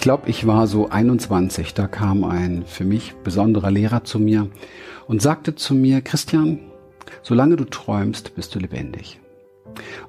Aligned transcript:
Ich 0.00 0.02
glaube, 0.02 0.30
ich 0.30 0.46
war 0.46 0.66
so 0.66 0.88
21. 0.88 1.74
Da 1.74 1.86
kam 1.86 2.24
ein 2.24 2.64
für 2.64 2.84
mich 2.84 3.12
besonderer 3.22 3.70
Lehrer 3.70 4.02
zu 4.02 4.18
mir 4.18 4.48
und 5.06 5.20
sagte 5.20 5.56
zu 5.56 5.74
mir, 5.74 6.00
Christian, 6.00 6.58
solange 7.20 7.56
du 7.56 7.64
träumst, 7.66 8.34
bist 8.34 8.54
du 8.54 8.60
lebendig. 8.60 9.20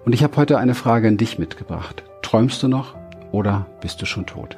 Und 0.05 0.13
ich 0.13 0.23
habe 0.23 0.37
heute 0.37 0.59
eine 0.59 0.75
Frage 0.75 1.09
an 1.09 1.17
dich 1.17 1.39
mitgebracht. 1.39 2.05
Träumst 2.21 2.63
du 2.63 2.69
noch 2.69 2.95
oder 3.33 3.65
bist 3.81 4.01
du 4.01 4.05
schon 4.05 4.25
tot? 4.25 4.55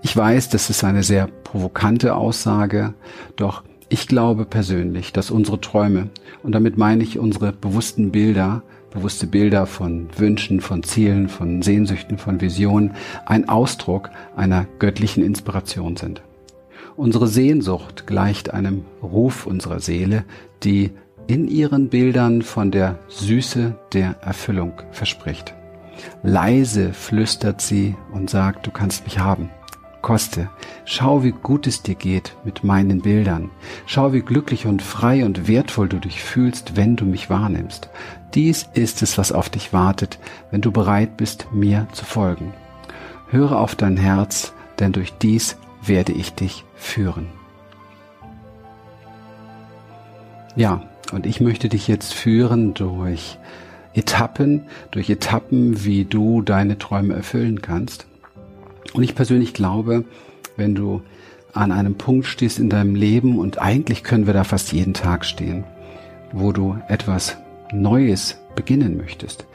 Ich 0.00 0.16
weiß, 0.16 0.48
das 0.48 0.70
ist 0.70 0.82
eine 0.82 1.02
sehr 1.02 1.28
provokante 1.44 2.14
Aussage, 2.14 2.94
doch 3.36 3.64
ich 3.90 4.08
glaube 4.08 4.46
persönlich, 4.46 5.12
dass 5.12 5.30
unsere 5.30 5.60
Träume, 5.60 6.08
und 6.42 6.52
damit 6.52 6.78
meine 6.78 7.04
ich 7.04 7.18
unsere 7.18 7.52
bewussten 7.52 8.12
Bilder, 8.12 8.62
bewusste 8.90 9.26
Bilder 9.26 9.66
von 9.66 10.08
Wünschen, 10.16 10.60
von 10.60 10.82
Zielen, 10.82 11.28
von 11.28 11.62
Sehnsüchten, 11.62 12.18
von 12.18 12.40
Visionen, 12.40 12.92
ein 13.26 13.48
Ausdruck 13.48 14.10
einer 14.36 14.66
göttlichen 14.78 15.24
Inspiration 15.24 15.96
sind. 15.96 16.22
Unsere 16.96 17.28
Sehnsucht 17.28 18.06
gleicht 18.06 18.52
einem 18.52 18.84
Ruf 19.02 19.46
unserer 19.46 19.80
Seele, 19.80 20.24
die 20.64 20.90
in 21.28 21.46
ihren 21.46 21.90
Bildern 21.90 22.42
von 22.42 22.70
der 22.70 22.98
Süße 23.08 23.76
der 23.92 24.16
Erfüllung 24.22 24.82
verspricht. 24.90 25.54
Leise 26.22 26.92
flüstert 26.92 27.60
sie 27.60 27.94
und 28.12 28.30
sagt, 28.30 28.66
du 28.66 28.70
kannst 28.70 29.04
mich 29.04 29.18
haben. 29.18 29.50
Koste, 30.00 30.48
schau, 30.84 31.24
wie 31.24 31.32
gut 31.32 31.66
es 31.66 31.82
dir 31.82 31.96
geht 31.96 32.36
mit 32.44 32.62
meinen 32.62 33.02
Bildern. 33.02 33.50
Schau, 33.86 34.12
wie 34.12 34.20
glücklich 34.20 34.66
und 34.66 34.80
frei 34.80 35.24
und 35.24 35.48
wertvoll 35.48 35.88
du 35.88 35.98
dich 35.98 36.22
fühlst, 36.22 36.76
wenn 36.76 36.96
du 36.96 37.04
mich 37.04 37.30
wahrnimmst. 37.30 37.90
Dies 38.34 38.68
ist 38.74 39.02
es, 39.02 39.16
was 39.16 39.32
auf 39.32 39.48
dich 39.48 39.72
wartet, 39.72 40.18
wenn 40.50 40.60
du 40.60 40.70
bereit 40.70 41.16
bist, 41.16 41.46
mir 41.52 41.86
zu 41.92 42.04
folgen. 42.04 42.52
Höre 43.30 43.58
auf 43.58 43.74
dein 43.74 43.96
Herz, 43.96 44.52
denn 44.78 44.92
durch 44.92 45.12
dies 45.14 45.56
werde 45.82 46.12
ich 46.12 46.34
dich 46.34 46.64
führen. 46.74 47.28
Ja, 50.56 50.82
und 51.12 51.24
ich 51.24 51.40
möchte 51.40 51.68
dich 51.68 51.88
jetzt 51.88 52.12
führen 52.12 52.74
durch 52.74 53.38
Etappen, 53.94 54.64
durch 54.90 55.08
Etappen, 55.08 55.84
wie 55.84 56.04
du 56.04 56.42
deine 56.42 56.78
Träume 56.78 57.14
erfüllen 57.14 57.62
kannst. 57.62 58.06
Und 58.92 59.02
ich 59.02 59.14
persönlich 59.14 59.54
glaube, 59.54 60.04
wenn 60.56 60.74
du 60.74 61.02
an 61.52 61.72
einem 61.72 61.94
Punkt 61.94 62.26
stehst 62.26 62.58
in 62.58 62.68
deinem 62.68 62.94
Leben 62.94 63.38
und 63.38 63.60
eigentlich 63.60 64.04
können 64.04 64.26
wir 64.26 64.34
da 64.34 64.44
fast 64.44 64.72
jeden 64.72 64.94
Tag 64.94 65.24
stehen, 65.24 65.64
wo 66.32 66.52
du 66.52 66.76
etwas 66.88 67.38
Neues 67.72 68.38
beginnen 68.54 68.96
möchtest 68.96 69.46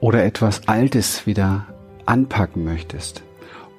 oder 0.00 0.24
etwas 0.24 0.68
Altes 0.68 1.26
wieder 1.26 1.66
anpacken 2.06 2.64
möchtest 2.64 3.22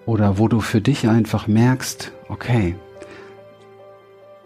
oder 0.06 0.38
wo 0.38 0.48
du 0.48 0.60
für 0.60 0.82
dich 0.82 1.08
einfach 1.08 1.48
merkst, 1.48 2.12
okay, 2.28 2.76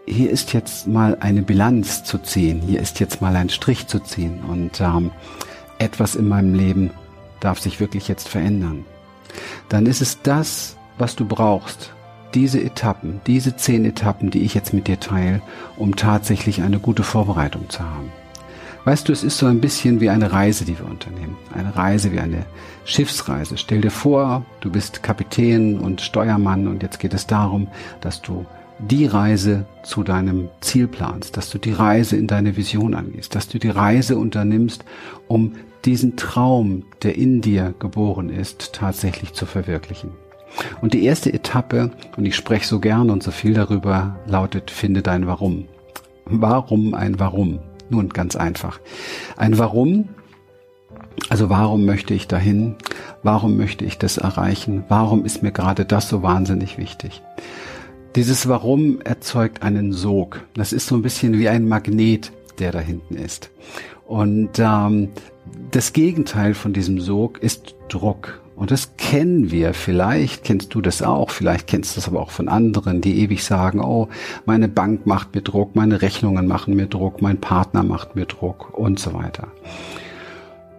hier 0.06 0.30
ist 0.30 0.52
jetzt 0.52 0.86
mal 0.86 1.16
eine 1.20 1.42
Bilanz 1.42 2.04
zu 2.04 2.18
ziehen, 2.18 2.60
hier 2.60 2.80
ist 2.80 3.00
jetzt 3.00 3.22
mal 3.22 3.34
ein 3.36 3.48
Strich 3.48 3.86
zu 3.86 4.00
ziehen 4.00 4.40
und 4.48 4.80
ähm, 4.80 5.10
etwas 5.78 6.14
in 6.14 6.28
meinem 6.28 6.54
Leben 6.54 6.90
darf 7.40 7.58
sich 7.58 7.80
wirklich 7.80 8.08
jetzt 8.08 8.28
verändern 8.28 8.84
dann 9.68 9.86
ist 9.86 10.02
es 10.02 10.20
das, 10.22 10.76
was 10.98 11.16
du 11.16 11.24
brauchst, 11.24 11.92
diese 12.34 12.60
Etappen, 12.60 13.20
diese 13.26 13.56
zehn 13.56 13.84
Etappen, 13.84 14.30
die 14.30 14.42
ich 14.42 14.54
jetzt 14.54 14.72
mit 14.72 14.88
dir 14.88 14.98
teile, 14.98 15.40
um 15.76 15.96
tatsächlich 15.96 16.62
eine 16.62 16.78
gute 16.78 17.02
Vorbereitung 17.02 17.70
zu 17.70 17.80
haben. 17.80 18.10
Weißt 18.84 19.08
du, 19.08 19.12
es 19.12 19.24
ist 19.24 19.38
so 19.38 19.46
ein 19.46 19.60
bisschen 19.60 20.00
wie 20.00 20.10
eine 20.10 20.30
Reise, 20.30 20.66
die 20.66 20.78
wir 20.78 20.84
unternehmen. 20.84 21.36
Eine 21.54 21.74
Reise 21.74 22.12
wie 22.12 22.20
eine 22.20 22.44
Schiffsreise. 22.84 23.56
Stell 23.56 23.80
dir 23.80 23.90
vor, 23.90 24.44
du 24.60 24.70
bist 24.70 25.02
Kapitän 25.02 25.78
und 25.78 26.02
Steuermann 26.02 26.68
und 26.68 26.82
jetzt 26.82 26.98
geht 26.98 27.14
es 27.14 27.26
darum, 27.26 27.68
dass 28.02 28.20
du 28.20 28.44
die 28.78 29.06
Reise 29.06 29.64
zu 29.84 30.02
deinem 30.02 30.48
Ziel 30.60 30.86
planst, 30.86 31.38
dass 31.38 31.48
du 31.48 31.56
die 31.56 31.72
Reise 31.72 32.16
in 32.16 32.26
deine 32.26 32.56
Vision 32.58 32.94
angehst, 32.94 33.34
dass 33.34 33.48
du 33.48 33.58
die 33.58 33.70
Reise 33.70 34.18
unternimmst, 34.18 34.84
um 35.28 35.54
diesen 35.86 36.16
Traum, 36.16 36.84
der 37.02 37.16
in 37.16 37.40
dir 37.40 37.74
geboren 37.78 38.28
ist, 38.28 38.74
tatsächlich 38.74 39.32
zu 39.32 39.46
verwirklichen. 39.46 40.10
Und 40.82 40.92
die 40.92 41.04
erste 41.04 41.32
Etappe, 41.32 41.90
und 42.18 42.26
ich 42.26 42.36
spreche 42.36 42.66
so 42.66 42.80
gern 42.80 43.08
und 43.08 43.22
so 43.22 43.30
viel 43.30 43.54
darüber, 43.54 44.18
lautet, 44.26 44.70
finde 44.70 45.00
dein 45.00 45.26
Warum. 45.26 45.66
Warum 46.26 46.92
ein 46.94 47.18
Warum? 47.18 47.60
Nun, 47.90 48.08
ganz 48.08 48.36
einfach. 48.36 48.80
Ein 49.36 49.58
Warum, 49.58 50.08
also 51.28 51.50
warum 51.50 51.84
möchte 51.84 52.14
ich 52.14 52.28
dahin? 52.28 52.76
Warum 53.22 53.56
möchte 53.56 53.84
ich 53.84 53.98
das 53.98 54.18
erreichen? 54.18 54.84
Warum 54.88 55.24
ist 55.24 55.42
mir 55.42 55.52
gerade 55.52 55.84
das 55.84 56.08
so 56.08 56.22
wahnsinnig 56.22 56.78
wichtig? 56.78 57.22
Dieses 58.16 58.48
Warum 58.48 59.00
erzeugt 59.00 59.62
einen 59.62 59.92
Sog. 59.92 60.40
Das 60.54 60.72
ist 60.72 60.86
so 60.86 60.94
ein 60.94 61.02
bisschen 61.02 61.38
wie 61.38 61.48
ein 61.48 61.66
Magnet, 61.66 62.32
der 62.58 62.70
da 62.70 62.78
hinten 62.78 63.16
ist. 63.16 63.50
Und 64.06 64.50
ähm, 64.58 65.08
das 65.70 65.92
Gegenteil 65.92 66.54
von 66.54 66.72
diesem 66.72 67.00
Sog 67.00 67.38
ist 67.42 67.74
Druck. 67.88 68.40
Und 68.56 68.70
das 68.70 68.96
kennen 68.96 69.50
wir. 69.50 69.74
Vielleicht 69.74 70.44
kennst 70.44 70.74
du 70.74 70.80
das 70.80 71.02
auch. 71.02 71.30
Vielleicht 71.30 71.66
kennst 71.66 71.92
du 71.92 72.00
das 72.00 72.08
aber 72.08 72.20
auch 72.20 72.30
von 72.30 72.48
anderen, 72.48 73.00
die 73.00 73.20
ewig 73.20 73.44
sagen, 73.44 73.80
oh, 73.80 74.08
meine 74.46 74.68
Bank 74.68 75.06
macht 75.06 75.34
mir 75.34 75.42
Druck, 75.42 75.74
meine 75.74 76.02
Rechnungen 76.02 76.46
machen 76.46 76.74
mir 76.74 76.86
Druck, 76.86 77.20
mein 77.20 77.40
Partner 77.40 77.82
macht 77.82 78.14
mir 78.14 78.26
Druck 78.26 78.76
und 78.78 78.98
so 79.00 79.12
weiter. 79.14 79.48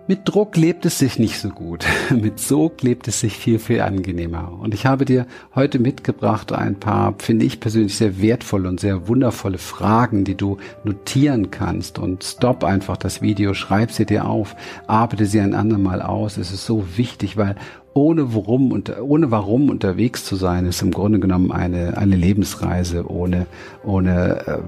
Mit 0.08 0.20
Druck 0.26 0.56
lebt 0.56 0.86
es 0.86 1.00
sich 1.00 1.18
nicht 1.18 1.40
so 1.40 1.50
gut. 1.50 1.84
Mit 2.12 2.40
Sog 2.40 2.84
lebt 2.84 3.08
es 3.08 3.22
sich 3.22 3.38
viel, 3.38 3.58
viel 3.58 3.82
angenehmer. 3.82 4.52
Und 4.62 4.76
ich 4.76 4.86
habe 4.86 5.04
dir 5.04 5.26
heute 5.56 5.80
mitgebracht 5.80 6.52
ein 6.52 6.80
paar, 6.80 7.16
finde 7.18 7.44
ich 7.46 7.60
persönlich 7.60 7.98
sehr 7.98 8.22
wertvolle 8.22 8.70
und 8.70 8.80
sehr 8.80 9.08
wundervolle 9.08 9.58
Fragen, 9.58 10.24
die 10.24 10.36
du 10.36 10.58
notieren 10.84 11.50
kannst. 11.50 11.98
Und 11.98 12.24
stopp 12.24 12.64
einfach 12.64 12.98
das 12.98 13.24
Video, 13.24 13.56
schreib 13.56 13.92
sie 13.92 14.06
dir 14.06 14.28
auf, 14.28 14.56
arbeite 14.86 15.26
sie 15.26 15.40
ein 15.40 15.56
andermal 15.56 16.04
aus. 16.04 16.38
Es 16.38 16.52
ist 16.52 16.68
so 16.68 16.86
wichtig, 16.98 17.36
weil 17.36 17.56
ohne 17.96 18.36
warum 18.36 18.74
und 18.74 18.92
ohne 19.00 19.32
warum 19.32 19.70
unterwegs 19.70 20.26
zu 20.26 20.36
sein, 20.36 20.66
ist 20.66 20.82
im 20.82 20.92
Grunde 20.92 21.18
genommen 21.18 21.54
eine 21.54 21.98
eine 21.98 22.18
Lebensreise 22.18 23.10
ohne 23.10 23.48
ohne 23.84 24.62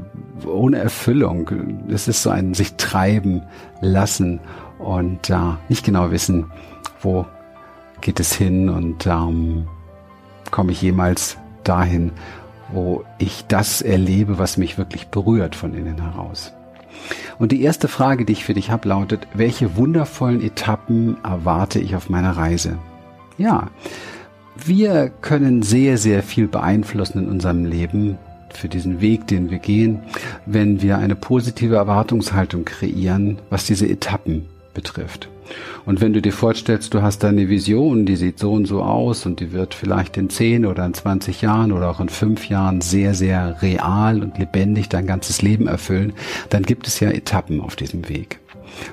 äh, 0.45 0.47
ohne 0.47 0.77
Erfüllung. 0.77 1.51
Es 1.89 2.07
ist 2.07 2.23
so 2.23 2.29
ein 2.29 2.53
sich 2.53 2.75
treiben 2.75 3.43
lassen 3.81 4.39
und 4.79 5.29
äh, 5.29 5.35
nicht 5.67 5.85
genau 5.85 6.09
wissen, 6.09 6.45
wo 7.01 7.25
geht 7.99 8.21
es 8.21 8.33
hin 8.33 8.69
und 8.69 9.05
ähm, 9.05 9.67
komme 10.49 10.71
ich 10.71 10.81
jemals 10.81 11.37
dahin, 11.65 12.11
wo 12.71 13.03
ich 13.17 13.45
das 13.49 13.81
erlebe, 13.81 14.39
was 14.39 14.55
mich 14.55 14.77
wirklich 14.77 15.07
berührt 15.07 15.53
von 15.53 15.73
innen 15.73 16.01
heraus. 16.01 16.53
Und 17.39 17.51
die 17.51 17.61
erste 17.61 17.89
Frage, 17.89 18.23
die 18.23 18.33
ich 18.33 18.45
für 18.45 18.53
dich 18.53 18.71
habe, 18.71 18.87
lautet, 18.87 19.27
welche 19.33 19.75
wundervollen 19.75 20.41
Etappen 20.41 21.17
erwarte 21.25 21.79
ich 21.79 21.93
auf 21.95 22.09
meiner 22.09 22.37
Reise? 22.37 22.77
Ja, 23.37 23.69
wir 24.65 25.11
können 25.21 25.61
sehr, 25.61 25.97
sehr 25.97 26.23
viel 26.23 26.47
beeinflussen 26.47 27.19
in 27.19 27.29
unserem 27.29 27.65
Leben 27.65 28.17
für 28.49 28.67
diesen 28.67 29.01
Weg, 29.01 29.27
den 29.27 29.51
wir 29.51 29.59
gehen, 29.59 29.99
wenn 30.45 30.81
wir 30.81 30.97
eine 30.97 31.15
positive 31.15 31.75
Erwartungshaltung 31.75 32.65
kreieren, 32.65 33.37
was 33.49 33.65
diese 33.65 33.87
Etappen 33.87 34.47
betrifft. 34.73 35.29
Und 35.85 36.01
wenn 36.01 36.13
du 36.13 36.21
dir 36.21 36.33
vorstellst, 36.33 36.93
du 36.93 37.01
hast 37.01 37.23
deine 37.23 37.47
Vision, 37.47 38.05
die 38.05 38.15
sieht 38.15 38.39
so 38.39 38.51
und 38.51 38.65
so 38.65 38.81
aus 38.81 39.25
und 39.25 39.39
die 39.39 39.53
wird 39.53 39.73
vielleicht 39.73 40.17
in 40.17 40.29
10 40.29 40.65
oder 40.65 40.85
in 40.85 40.93
20 40.93 41.41
Jahren 41.41 41.71
oder 41.71 41.89
auch 41.89 42.01
in 42.01 42.09
5 42.09 42.49
Jahren 42.49 42.81
sehr, 42.81 43.13
sehr 43.13 43.61
real 43.61 44.21
und 44.21 44.37
lebendig 44.37 44.89
dein 44.89 45.07
ganzes 45.07 45.41
Leben 45.41 45.67
erfüllen, 45.67 46.13
dann 46.49 46.63
gibt 46.63 46.87
es 46.87 46.99
ja 46.99 47.09
Etappen 47.09 47.61
auf 47.61 47.75
diesem 47.75 48.09
Weg. 48.09 48.39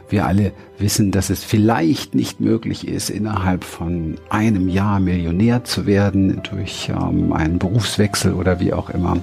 Wir 0.08 0.26
alle 0.26 0.52
wissen, 0.78 1.10
dass 1.10 1.30
es 1.30 1.44
vielleicht 1.44 2.14
nicht 2.14 2.40
möglich 2.40 2.88
ist, 2.88 3.10
innerhalb 3.10 3.64
von 3.64 4.16
einem 4.30 4.68
Jahr 4.68 5.00
Millionär 5.00 5.64
zu 5.64 5.86
werden 5.86 6.42
durch 6.50 6.90
ähm, 6.90 7.32
einen 7.32 7.58
Berufswechsel 7.58 8.34
oder 8.34 8.60
wie 8.60 8.72
auch 8.72 8.90
immer 8.90 9.18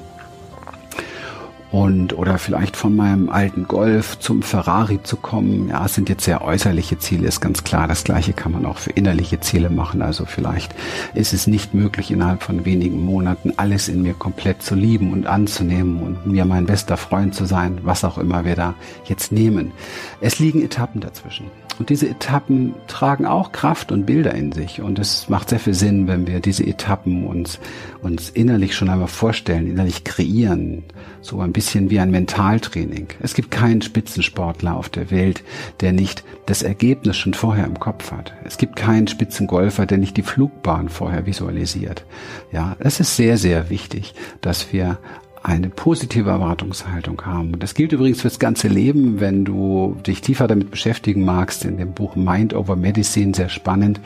und 1.72 2.18
oder 2.18 2.38
vielleicht 2.38 2.76
von 2.76 2.96
meinem 2.96 3.30
alten 3.30 3.68
Golf 3.68 4.20
zum 4.20 4.42
Ferrari 4.42 5.02
zu 5.04 5.16
kommen. 5.16 5.70
Ja, 5.70 5.86
es 5.86 5.96
sind 5.96 6.10
jetzt 6.10 6.26
sehr 6.26 6.42
äußerliche 6.42 7.00
Ziele, 7.00 7.28
ist 7.28 7.40
ganz 7.40 7.64
klar. 7.64 7.88
Das 7.88 8.04
gleiche 8.04 8.34
kann 8.34 8.52
man 8.52 8.66
auch 8.66 8.78
für 8.78 8.92
innerliche 8.92 9.40
Ziele 9.40 9.70
machen. 9.70 10.02
Also 10.02 10.26
vielleicht 10.26 10.76
ist 11.14 11.34
es 11.34 11.48
nicht 11.48 11.74
möglich, 11.74 12.12
innerhalb 12.12 12.44
von 12.44 12.66
wenigen 12.66 13.04
Monaten 13.04 13.54
alles 13.56 13.88
in 13.88 14.02
mir 14.02 14.14
komplett 14.14 14.62
zu 14.62 14.76
lieben 14.76 15.14
und 15.14 15.28
anzunehmen 15.28 16.02
und 16.04 16.28
mir 16.28 16.46
mein 16.46 16.66
bester 16.66 16.98
Freund 16.98 17.34
zu 17.34 17.46
sein, 17.46 17.80
was 17.84 18.04
auch 18.04 18.18
immer 18.18 18.44
wir 18.44 18.56
da 18.56 18.74
jetzt 19.06 19.32
nehmen. 19.32 19.72
Es 20.20 20.40
liegen 20.40 20.62
Etappen 20.62 21.00
dazwischen. 21.00 21.46
Und 21.82 21.90
diese 21.90 22.08
Etappen 22.08 22.76
tragen 22.86 23.26
auch 23.26 23.54
Kraft 23.54 23.92
und 23.92 24.06
Bilder 24.06 24.36
in 24.36 24.52
sich. 24.52 24.82
Und 24.82 25.00
es 25.00 25.30
macht 25.30 25.50
sehr 25.50 25.58
viel 25.58 25.74
Sinn, 25.74 26.08
wenn 26.08 26.28
wir 26.28 26.40
diese 26.40 26.64
Etappen 26.64 27.26
uns, 27.26 27.60
uns 28.04 28.30
innerlich 28.30 28.76
schon 28.76 28.88
einmal 28.88 29.08
vorstellen, 29.08 29.66
innerlich 29.66 30.04
kreieren. 30.04 30.84
So 31.22 31.40
ein 31.40 31.54
bisschen 31.54 31.90
wie 31.90 32.00
ein 32.00 32.12
Mentaltraining. 32.12 33.08
Es 33.20 33.34
gibt 33.34 33.50
keinen 33.50 33.82
Spitzensportler 33.82 34.76
auf 34.76 34.90
der 34.90 35.10
Welt, 35.10 35.44
der 35.80 35.92
nicht 35.92 36.24
das 36.46 36.62
Ergebnis 36.62 37.18
schon 37.18 37.34
vorher 37.34 37.66
im 37.66 37.80
Kopf 37.80 38.12
hat. 38.12 38.32
Es 38.44 38.60
gibt 38.60 38.76
keinen 38.76 39.08
Spitzengolfer, 39.08 39.88
der 39.88 39.98
nicht 39.98 40.18
die 40.18 40.22
Flugbahn 40.22 40.88
vorher 40.88 41.26
visualisiert. 41.26 42.06
Ja, 42.52 42.76
es 42.78 43.00
ist 43.00 43.16
sehr, 43.16 43.38
sehr 43.40 43.72
wichtig, 43.72 44.14
dass 44.42 44.72
wir 44.72 45.00
eine 45.44 45.70
positive 45.70 46.30
Erwartungshaltung 46.30 47.26
haben. 47.26 47.58
Das 47.58 47.74
gilt 47.74 47.92
übrigens 47.94 48.22
fürs 48.22 48.38
ganze 48.38 48.68
Leben, 48.68 49.20
wenn 49.20 49.44
du 49.44 49.98
dich 50.06 50.22
tiefer 50.22 50.48
damit 50.48 50.70
beschäftigen 50.70 51.26
magst. 51.26 51.66
In 51.66 51.78
dem 51.78 51.94
Buch 51.94 52.16
Mind 52.16 52.54
Over 52.54 52.76
Medicine, 52.76 53.34
sehr 53.34 53.50
spannend, 53.50 54.00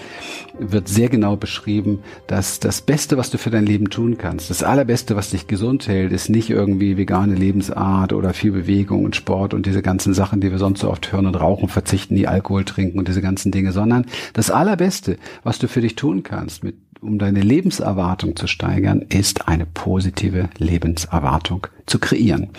wird 0.57 0.87
sehr 0.87 1.09
genau 1.09 1.35
beschrieben, 1.35 1.99
dass 2.27 2.61
das 2.61 2.81
Beste, 2.81 3.17
was 3.17 3.31
du 3.31 3.37
für 3.37 3.49
dein 3.49 3.65
Leben 3.65 3.89
tun 3.89 4.17
kannst, 4.17 4.49
das 4.49 4.63
Allerbeste, 4.63 5.17
was 5.17 5.31
dich 5.31 5.47
gesund 5.47 5.87
hält, 5.87 6.13
ist 6.13 6.29
nicht 6.29 6.49
irgendwie 6.49 6.95
vegane 6.95 7.35
Lebensart 7.35 8.13
oder 8.13 8.33
viel 8.33 8.51
Bewegung 8.51 9.03
und 9.03 9.17
Sport 9.17 9.53
und 9.53 9.65
diese 9.65 9.81
ganzen 9.81 10.13
Sachen, 10.13 10.39
die 10.39 10.51
wir 10.51 10.59
sonst 10.59 10.79
so 10.79 10.89
oft 10.89 11.11
hören 11.11 11.27
und 11.27 11.35
rauchen, 11.35 11.67
verzichten, 11.67 12.13
nie 12.13 12.27
Alkohol 12.27 12.63
trinken 12.63 12.97
und 12.97 13.09
diese 13.09 13.21
ganzen 13.21 13.51
Dinge, 13.51 13.73
sondern 13.73 14.05
das 14.33 14.51
Allerbeste, 14.51 15.17
was 15.43 15.59
du 15.59 15.67
für 15.67 15.81
dich 15.81 15.95
tun 15.95 16.23
kannst, 16.23 16.63
mit 16.63 16.75
um 17.01 17.19
deine 17.19 17.41
Lebenserwartung 17.41 18.35
zu 18.35 18.47
steigern, 18.47 19.01
ist 19.01 19.47
eine 19.47 19.65
positive 19.65 20.49
Lebenserwartung 20.57 21.67
zu 21.85 21.99
kreieren. 21.99 22.49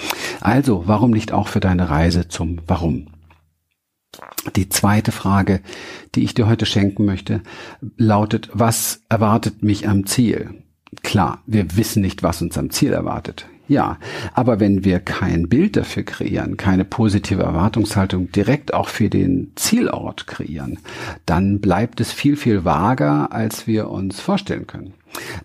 Also, 0.40 0.84
warum 0.86 1.10
nicht 1.10 1.32
auch 1.32 1.48
für 1.48 1.60
deine 1.60 1.90
Reise 1.90 2.28
zum 2.28 2.60
Warum? 2.66 3.08
Die 4.54 4.68
zweite 4.68 5.12
Frage, 5.12 5.60
die 6.14 6.22
ich 6.22 6.34
dir 6.34 6.46
heute 6.46 6.66
schenken 6.66 7.04
möchte, 7.04 7.42
lautet, 7.96 8.48
was 8.52 9.02
erwartet 9.08 9.62
mich 9.62 9.88
am 9.88 10.06
Ziel? 10.06 10.62
Klar, 11.02 11.42
wir 11.46 11.76
wissen 11.76 12.00
nicht, 12.02 12.22
was 12.22 12.40
uns 12.40 12.56
am 12.56 12.70
Ziel 12.70 12.92
erwartet. 12.92 13.46
Ja, 13.68 13.98
aber 14.32 14.60
wenn 14.60 14.84
wir 14.84 15.00
kein 15.00 15.48
Bild 15.48 15.76
dafür 15.76 16.04
kreieren, 16.04 16.56
keine 16.56 16.84
positive 16.84 17.42
Erwartungshaltung 17.42 18.30
direkt 18.30 18.72
auch 18.72 18.88
für 18.88 19.10
den 19.10 19.52
Zielort 19.56 20.26
kreieren, 20.26 20.78
dann 21.26 21.60
bleibt 21.60 22.00
es 22.00 22.12
viel, 22.12 22.36
viel 22.36 22.64
vager, 22.64 23.32
als 23.32 23.66
wir 23.66 23.90
uns 23.90 24.20
vorstellen 24.20 24.66
können. 24.66 24.94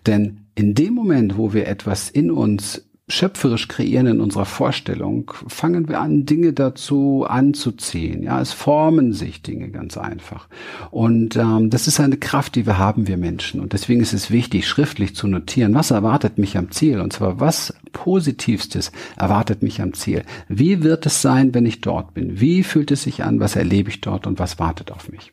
Denn 0.06 0.38
in 0.54 0.74
dem 0.74 0.94
Moment, 0.94 1.36
wo 1.36 1.52
wir 1.52 1.66
etwas 1.66 2.10
in 2.10 2.30
uns 2.30 2.84
schöpferisch 3.12 3.68
kreieren 3.68 4.06
in 4.06 4.20
unserer 4.20 4.44
Vorstellung, 4.44 5.30
fangen 5.46 5.88
wir 5.88 6.00
an, 6.00 6.24
Dinge 6.24 6.52
dazu 6.52 7.26
anzuziehen. 7.28 8.22
Ja, 8.22 8.40
es 8.40 8.52
formen 8.52 9.12
sich 9.12 9.42
Dinge 9.42 9.68
ganz 9.70 9.96
einfach. 9.96 10.48
Und 10.90 11.36
ähm, 11.36 11.70
das 11.70 11.86
ist 11.86 12.00
eine 12.00 12.16
Kraft, 12.16 12.54
die 12.56 12.66
wir 12.66 12.78
haben, 12.78 13.06
wir 13.06 13.16
Menschen. 13.16 13.60
Und 13.60 13.72
deswegen 13.74 14.00
ist 14.00 14.14
es 14.14 14.30
wichtig, 14.30 14.66
schriftlich 14.66 15.14
zu 15.14 15.28
notieren, 15.28 15.74
was 15.74 15.90
erwartet 15.90 16.38
mich 16.38 16.56
am 16.56 16.70
Ziel? 16.70 17.00
Und 17.00 17.12
zwar, 17.12 17.38
was 17.38 17.74
Positivstes 17.92 18.92
erwartet 19.16 19.62
mich 19.62 19.82
am 19.82 19.92
Ziel? 19.92 20.24
Wie 20.48 20.82
wird 20.82 21.04
es 21.06 21.20
sein, 21.20 21.54
wenn 21.54 21.66
ich 21.66 21.80
dort 21.80 22.14
bin? 22.14 22.40
Wie 22.40 22.62
fühlt 22.62 22.90
es 22.90 23.02
sich 23.02 23.22
an? 23.22 23.40
Was 23.40 23.56
erlebe 23.56 23.90
ich 23.90 24.00
dort 24.00 24.26
und 24.26 24.38
was 24.38 24.58
wartet 24.58 24.90
auf 24.90 25.10
mich? 25.10 25.32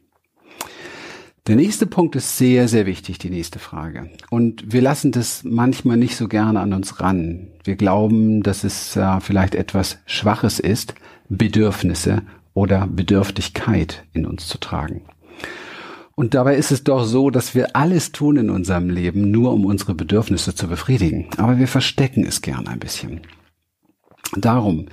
Der 1.47 1.55
nächste 1.55 1.85
Punkt 1.85 2.15
ist 2.15 2.37
sehr, 2.37 2.67
sehr 2.67 2.85
wichtig, 2.85 3.17
die 3.17 3.29
nächste 3.29 3.59
Frage. 3.59 4.09
Und 4.29 4.71
wir 4.71 4.81
lassen 4.81 5.11
das 5.11 5.43
manchmal 5.43 5.97
nicht 5.97 6.15
so 6.15 6.27
gerne 6.27 6.59
an 6.59 6.73
uns 6.73 6.99
ran. 6.99 7.47
Wir 7.63 7.75
glauben, 7.75 8.43
dass 8.43 8.63
es 8.63 8.95
äh, 8.95 9.19
vielleicht 9.19 9.55
etwas 9.55 9.99
Schwaches 10.05 10.59
ist, 10.59 10.95
Bedürfnisse 11.29 12.23
oder 12.53 12.87
Bedürftigkeit 12.87 14.03
in 14.13 14.25
uns 14.25 14.47
zu 14.47 14.59
tragen. 14.59 15.01
Und 16.15 16.33
dabei 16.33 16.57
ist 16.57 16.71
es 16.71 16.83
doch 16.83 17.05
so, 17.05 17.29
dass 17.29 17.55
wir 17.55 17.77
alles 17.77 18.11
tun 18.11 18.35
in 18.35 18.49
unserem 18.49 18.89
Leben, 18.89 19.31
nur 19.31 19.53
um 19.53 19.65
unsere 19.65 19.95
Bedürfnisse 19.95 20.53
zu 20.53 20.67
befriedigen. 20.67 21.29
Aber 21.37 21.57
wir 21.57 21.67
verstecken 21.67 22.25
es 22.25 22.41
gern 22.41 22.67
ein 22.67 22.79
bisschen. 22.79 23.21
Darum 24.35 24.87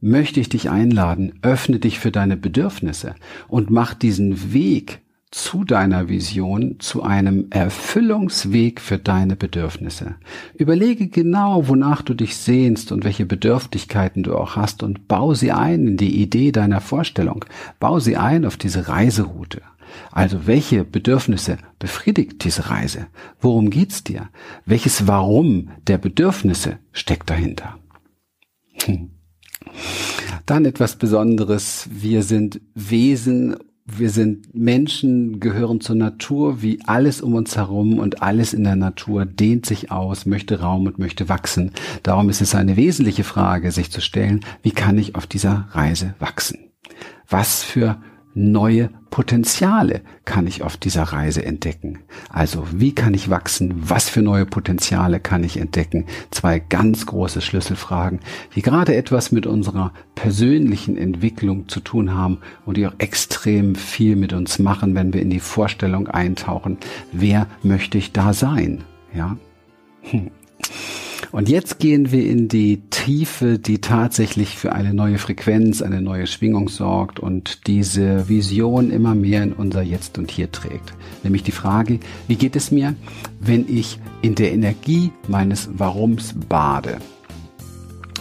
möchte 0.00 0.38
ich 0.38 0.48
dich 0.48 0.70
einladen, 0.70 1.40
öffne 1.42 1.80
dich 1.80 1.98
für 1.98 2.12
deine 2.12 2.36
Bedürfnisse 2.36 3.16
und 3.48 3.70
mach 3.70 3.92
diesen 3.94 4.52
Weg 4.52 5.00
zu 5.30 5.64
deiner 5.64 6.08
Vision, 6.08 6.76
zu 6.78 7.02
einem 7.02 7.48
Erfüllungsweg 7.50 8.80
für 8.80 8.98
deine 8.98 9.36
Bedürfnisse. 9.36 10.14
Überlege 10.54 11.08
genau, 11.08 11.68
wonach 11.68 12.02
du 12.02 12.14
dich 12.14 12.36
sehnst 12.36 12.92
und 12.92 13.04
welche 13.04 13.26
Bedürftigkeiten 13.26 14.22
du 14.22 14.34
auch 14.34 14.56
hast 14.56 14.82
und 14.82 15.06
bau 15.06 15.34
sie 15.34 15.52
ein 15.52 15.86
in 15.86 15.96
die 15.98 16.22
Idee 16.22 16.50
deiner 16.52 16.80
Vorstellung. 16.80 17.44
Bau 17.78 17.98
sie 18.00 18.16
ein 18.16 18.46
auf 18.46 18.56
diese 18.56 18.88
Reiseroute. 18.88 19.60
Also 20.10 20.46
welche 20.46 20.84
Bedürfnisse 20.84 21.58
befriedigt 21.78 22.44
diese 22.44 22.70
Reise? 22.70 23.06
Worum 23.40 23.70
geht's 23.70 24.04
dir? 24.04 24.28
Welches 24.64 25.06
Warum 25.06 25.70
der 25.86 25.98
Bedürfnisse 25.98 26.78
steckt 26.92 27.30
dahinter? 27.30 27.78
Hm. 28.84 29.10
Dann 30.46 30.64
etwas 30.64 30.96
Besonderes. 30.96 31.88
Wir 31.90 32.22
sind 32.22 32.60
Wesen 32.74 33.56
wir 33.96 34.10
sind 34.10 34.54
Menschen, 34.54 35.40
gehören 35.40 35.80
zur 35.80 35.96
Natur, 35.96 36.62
wie 36.62 36.80
alles 36.84 37.22
um 37.22 37.34
uns 37.34 37.56
herum 37.56 37.98
und 37.98 38.22
alles 38.22 38.52
in 38.52 38.64
der 38.64 38.76
Natur 38.76 39.24
dehnt 39.24 39.66
sich 39.66 39.90
aus, 39.90 40.26
möchte 40.26 40.60
Raum 40.60 40.86
und 40.86 40.98
möchte 40.98 41.28
wachsen. 41.28 41.72
Darum 42.02 42.28
ist 42.28 42.42
es 42.42 42.54
eine 42.54 42.76
wesentliche 42.76 43.24
Frage, 43.24 43.72
sich 43.72 43.90
zu 43.90 44.00
stellen, 44.00 44.40
wie 44.62 44.72
kann 44.72 44.98
ich 44.98 45.14
auf 45.14 45.26
dieser 45.26 45.68
Reise 45.70 46.14
wachsen? 46.18 46.58
Was 47.28 47.62
für 47.62 48.00
neue 48.38 48.90
Potenziale 49.10 50.02
kann 50.24 50.46
ich 50.46 50.62
auf 50.62 50.76
dieser 50.76 51.02
Reise 51.02 51.44
entdecken? 51.44 52.00
Also 52.28 52.66
wie 52.72 52.94
kann 52.94 53.14
ich 53.14 53.30
wachsen? 53.30 53.74
Was 53.76 54.08
für 54.08 54.22
neue 54.22 54.46
Potenziale 54.46 55.18
kann 55.18 55.42
ich 55.42 55.56
entdecken? 55.58 56.06
Zwei 56.30 56.60
ganz 56.60 57.06
große 57.06 57.40
Schlüsselfragen, 57.40 58.20
die 58.54 58.62
gerade 58.62 58.94
etwas 58.94 59.32
mit 59.32 59.46
unserer 59.46 59.92
persönlichen 60.14 60.96
Entwicklung 60.96 61.68
zu 61.68 61.80
tun 61.80 62.14
haben 62.14 62.38
und 62.64 62.76
die 62.76 62.86
auch 62.86 62.94
extrem 62.98 63.74
viel 63.74 64.14
mit 64.14 64.32
uns 64.32 64.58
machen, 64.58 64.94
wenn 64.94 65.12
wir 65.12 65.20
in 65.20 65.30
die 65.30 65.40
Vorstellung 65.40 66.06
eintauchen. 66.06 66.78
Wer 67.12 67.48
möchte 67.62 67.98
ich 67.98 68.12
da 68.12 68.32
sein? 68.32 68.84
Ja? 69.12 69.36
Hm. 70.02 70.30
Und 71.30 71.48
jetzt 71.50 71.78
gehen 71.78 72.10
wir 72.10 72.24
in 72.24 72.48
die 72.48 72.80
Tiefe, 72.88 73.58
die 73.58 73.80
tatsächlich 73.80 74.56
für 74.56 74.72
eine 74.72 74.94
neue 74.94 75.18
Frequenz, 75.18 75.82
eine 75.82 76.00
neue 76.00 76.26
Schwingung 76.26 76.68
sorgt 76.68 77.20
und 77.20 77.66
diese 77.66 78.28
Vision 78.28 78.90
immer 78.90 79.14
mehr 79.14 79.42
in 79.42 79.52
unser 79.52 79.82
Jetzt 79.82 80.16
und 80.16 80.30
Hier 80.30 80.50
trägt. 80.50 80.94
Nämlich 81.22 81.42
die 81.42 81.52
Frage, 81.52 82.00
wie 82.28 82.36
geht 82.36 82.56
es 82.56 82.70
mir, 82.70 82.94
wenn 83.40 83.66
ich 83.68 83.98
in 84.22 84.36
der 84.36 84.52
Energie 84.52 85.12
meines 85.28 85.68
Warums 85.78 86.34
bade? 86.48 86.96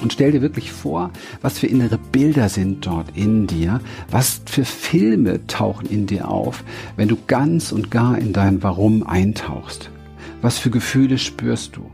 Und 0.01 0.13
stell 0.13 0.31
dir 0.31 0.42
wirklich 0.42 0.71
vor, 0.71 1.12
was 1.42 1.57
für 1.57 1.68
innere 1.68 1.98
Bilder 2.12 2.50
sind 2.50 2.86
dort 2.86 3.18
in 3.18 3.48
dir, 3.48 3.80
was 4.12 4.42
für 4.45 4.65
Filme 4.65 5.48
tauchen 5.48 5.89
in 5.89 6.05
dir 6.05 6.29
auf, 6.29 6.63
wenn 6.98 7.08
du 7.08 7.17
ganz 7.25 7.72
und 7.72 7.89
gar 7.89 8.17
in 8.17 8.34
dein 8.34 8.62
Warum 8.62 9.03
eintauchst. 9.03 9.89
Was 10.41 10.60
für 10.60 10.70
Gefühle 10.70 11.17
spürst 11.17 11.77
du? 11.77 11.89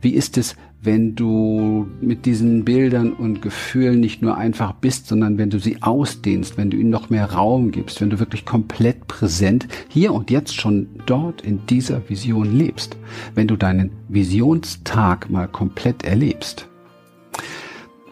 Wie 0.00 0.14
ist 0.14 0.38
es, 0.38 0.56
wenn 0.82 1.16
du 1.16 1.88
mit 2.00 2.26
diesen 2.26 2.64
Bildern 2.64 3.12
und 3.12 3.42
Gefühlen 3.42 4.00
nicht 4.00 4.22
nur 4.22 4.38
einfach 4.38 4.72
bist, 4.72 5.08
sondern 5.08 5.36
wenn 5.36 5.50
du 5.50 5.58
sie 5.58 5.82
ausdehnst, 5.82 6.56
wenn 6.56 6.70
du 6.70 6.76
ihnen 6.76 6.90
noch 6.90 7.10
mehr 7.10 7.32
Raum 7.32 7.72
gibst, 7.72 8.00
wenn 8.00 8.10
du 8.10 8.18
wirklich 8.20 8.44
komplett 8.44 9.08
präsent 9.08 9.66
hier 9.88 10.14
und 10.14 10.30
jetzt 10.30 10.54
schon 10.54 10.88
dort 11.04 11.42
in 11.42 11.66
dieser 11.66 12.08
Vision 12.08 12.56
lebst, 12.56 12.96
wenn 13.34 13.48
du 13.48 13.56
deinen 13.56 13.90
Visionstag 14.08 15.28
mal 15.28 15.48
komplett 15.48 16.04
erlebst. 16.04 16.68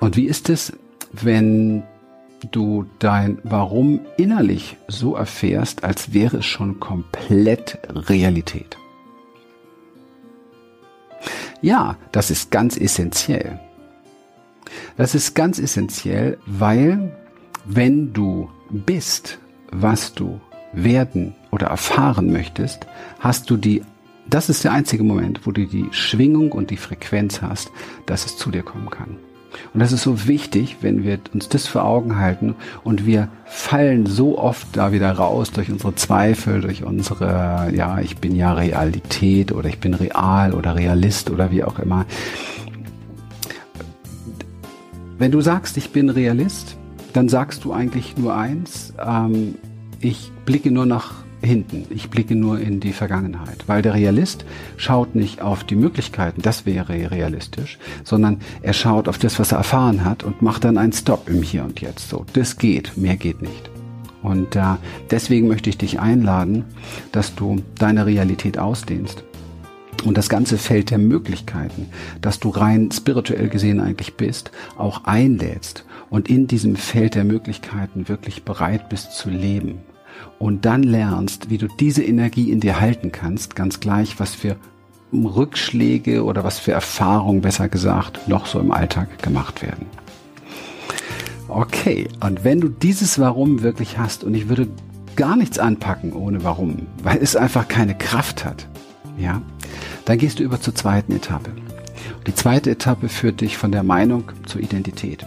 Und 0.01 0.17
wie 0.17 0.27
ist 0.27 0.51
es, 0.51 0.73
wenn 1.13 1.85
du 2.51 2.85
dein 2.99 3.39
Warum 3.45 4.01
innerlich 4.17 4.77
so 4.89 5.15
erfährst, 5.15 5.85
als 5.85 6.13
wäre 6.13 6.39
es 6.39 6.47
schon 6.47 6.81
komplett 6.81 7.79
Realität? 7.89 8.77
Ja, 11.65 11.97
das 12.13 12.31
ist 12.31 12.51
ganz 12.51 12.77
essentiell. 12.77 13.59
Das 14.99 15.15
ist 15.15 15.35
ganz 15.35 15.59
essentiell, 15.59 16.37
weil 16.45 17.17
wenn 17.65 18.13
du 18.13 18.51
bist, 18.69 19.39
was 19.73 20.13
du 20.13 20.43
werden 20.75 21.35
oder 21.51 21.69
erfahren 21.69 22.31
möchtest, 22.31 22.87
hast 23.19 23.49
du 23.49 23.57
die, 23.57 23.83
das 24.29 24.51
ist 24.51 24.63
der 24.65 24.73
einzige 24.73 25.05
Moment, 25.05 25.47
wo 25.47 25.53
du 25.53 25.67
die 25.67 25.89
Schwingung 25.91 26.53
und 26.53 26.69
die 26.69 26.77
Frequenz 26.77 27.41
hast, 27.41 27.73
dass 28.05 28.27
es 28.27 28.37
zu 28.37 28.51
dir 28.51 28.63
kommen 28.63 28.91
kann. 28.91 29.17
Und 29.73 29.81
das 29.81 29.93
ist 29.93 30.03
so 30.03 30.27
wichtig, 30.27 30.79
wenn 30.81 31.05
wir 31.05 31.19
uns 31.33 31.49
das 31.49 31.67
vor 31.67 31.85
Augen 31.85 32.19
halten 32.19 32.55
und 32.83 33.07
wir 33.07 33.29
fallen 33.45 34.07
so 34.07 34.39
oft 34.39 34.69
da 34.73 34.93
wieder 34.93 35.13
raus 35.13 35.51
durch 35.51 35.71
unsere 35.71 35.95
Zweifel, 35.95 36.61
durch 36.61 36.85
unsere, 36.85 37.71
ja, 37.75 38.01
ich 38.01 38.19
bin 38.19 38.35
ja 38.35 38.53
Realität 38.53 39.53
oder 39.53 39.69
ich 39.69 39.79
bin 39.79 39.95
real 39.95 40.55
oder 40.55 40.77
Realist 40.77 41.31
oder 41.31 41.51
wie 41.51 41.65
auch 41.65 41.79
immer. 41.79 42.07
Wenn 45.19 45.31
du 45.31 45.41
sagst, 45.41 45.77
ich 45.77 45.91
bin 45.91 46.11
Realist, 46.11 46.77
dann 47.13 47.29
sagst 47.29 47.65
du 47.65 47.73
eigentlich 47.73 48.17
nur 48.17 48.35
eins, 48.35 48.93
ähm, 49.05 49.55
ich 50.01 50.33
blicke 50.45 50.71
nur 50.71 50.87
nach 50.87 51.24
hinten. 51.45 51.87
Ich 51.91 52.11
blicke 52.11 52.35
nur 52.35 52.61
in 52.61 52.81
die 52.81 52.93
Vergangenheit, 52.93 53.65
weil 53.67 53.83
der 53.83 53.95
Realist 53.95 54.45
schaut 54.77 55.15
nicht 55.15 55.41
auf 55.41 55.65
die 55.65 55.77
Möglichkeiten, 55.77 56.43
das 56.43 56.67
wäre 56.67 56.93
realistisch, 57.11 57.79
sondern 58.03 58.41
er 58.63 58.73
schaut 58.73 59.09
auf 59.09 59.19
das, 59.19 59.39
was 59.39 59.53
er 59.53 59.59
erfahren 59.59 60.05
hat 60.05 60.23
und 60.23 60.43
macht 60.43 60.65
dann 60.65 60.79
einen 60.79 60.93
Stop 60.93 61.29
im 61.29 61.43
Hier 61.43 61.65
und 61.65 61.81
Jetzt. 61.81 62.09
So, 62.09 62.25
das 62.33 62.57
geht, 62.57 62.97
mehr 62.97 63.17
geht 63.17 63.43
nicht. 63.43 63.71
Und 64.23 64.57
äh, 64.57 64.77
deswegen 65.11 65.49
möchte 65.49 65.69
ich 65.69 65.77
dich 65.77 66.01
einladen, 66.01 66.65
dass 67.13 67.35
du 67.35 67.63
deine 67.79 68.07
Realität 68.07 68.59
ausdehnst 68.59 69.23
und 70.05 70.19
das 70.19 70.29
ganze 70.29 70.59
Feld 70.59 70.91
der 70.91 70.99
Möglichkeiten, 70.99 71.89
das 72.21 72.41
du 72.41 72.49
rein 72.49 72.91
spirituell 72.91 73.49
gesehen 73.49 73.81
eigentlich 73.81 74.17
bist, 74.17 74.51
auch 74.77 75.05
einlädst 75.05 75.85
und 76.11 76.29
in 76.29 76.47
diesem 76.47 76.77
Feld 76.77 77.15
der 77.15 77.25
Möglichkeiten 77.25 78.09
wirklich 78.09 78.45
bereit 78.45 78.89
bist 78.89 79.13
zu 79.13 79.29
leben 79.29 79.81
und 80.39 80.65
dann 80.65 80.83
lernst, 80.83 81.51
wie 81.51 81.59
du 81.59 81.69
diese 81.69 82.03
Energie 82.03 82.51
in 82.51 82.61
dir 82.61 82.81
halten 82.81 83.13
kannst, 83.13 83.57
ganz 83.57 83.81
gleich, 83.81 84.19
was 84.21 84.35
für 84.35 84.57
Rückschläge 85.13 86.25
oder 86.25 86.45
was 86.45 86.59
für 86.59 86.73
Erfahrungen, 86.73 87.41
besser 87.41 87.69
gesagt, 87.69 88.29
noch 88.29 88.47
so 88.47 88.59
im 88.59 88.73
Alltag 88.73 89.23
gemacht 89.23 89.63
werden. 89.63 89.87
Okay, 91.49 92.09
und 92.21 92.43
wenn 92.43 92.61
du 92.61 92.69
dieses 92.69 93.19
Warum 93.19 93.63
wirklich 93.63 93.99
hast, 93.99 94.25
und 94.25 94.35
ich 94.35 94.49
würde 94.49 94.67
gar 95.15 95.37
nichts 95.37 95.59
anpacken 95.59 96.13
ohne 96.13 96.43
Warum, 96.43 96.87
weil 97.03 97.19
es 97.19 97.37
einfach 97.37 97.69
keine 97.69 97.97
Kraft 97.97 98.45
hat, 98.45 98.67
ja, 99.19 99.41
dann 100.05 100.19
gehst 100.19 100.39
du 100.39 100.43
über 100.43 100.61
zur 100.61 100.75
zweiten 100.75 101.13
Etappe. 101.13 101.51
Die 102.27 102.35
zweite 102.35 102.71
Etappe 102.71 103.09
führt 103.09 103.41
dich 103.41 103.57
von 103.57 103.71
der 103.71 103.83
Meinung 103.83 104.25
zur 104.47 104.61
Identität. 104.61 105.25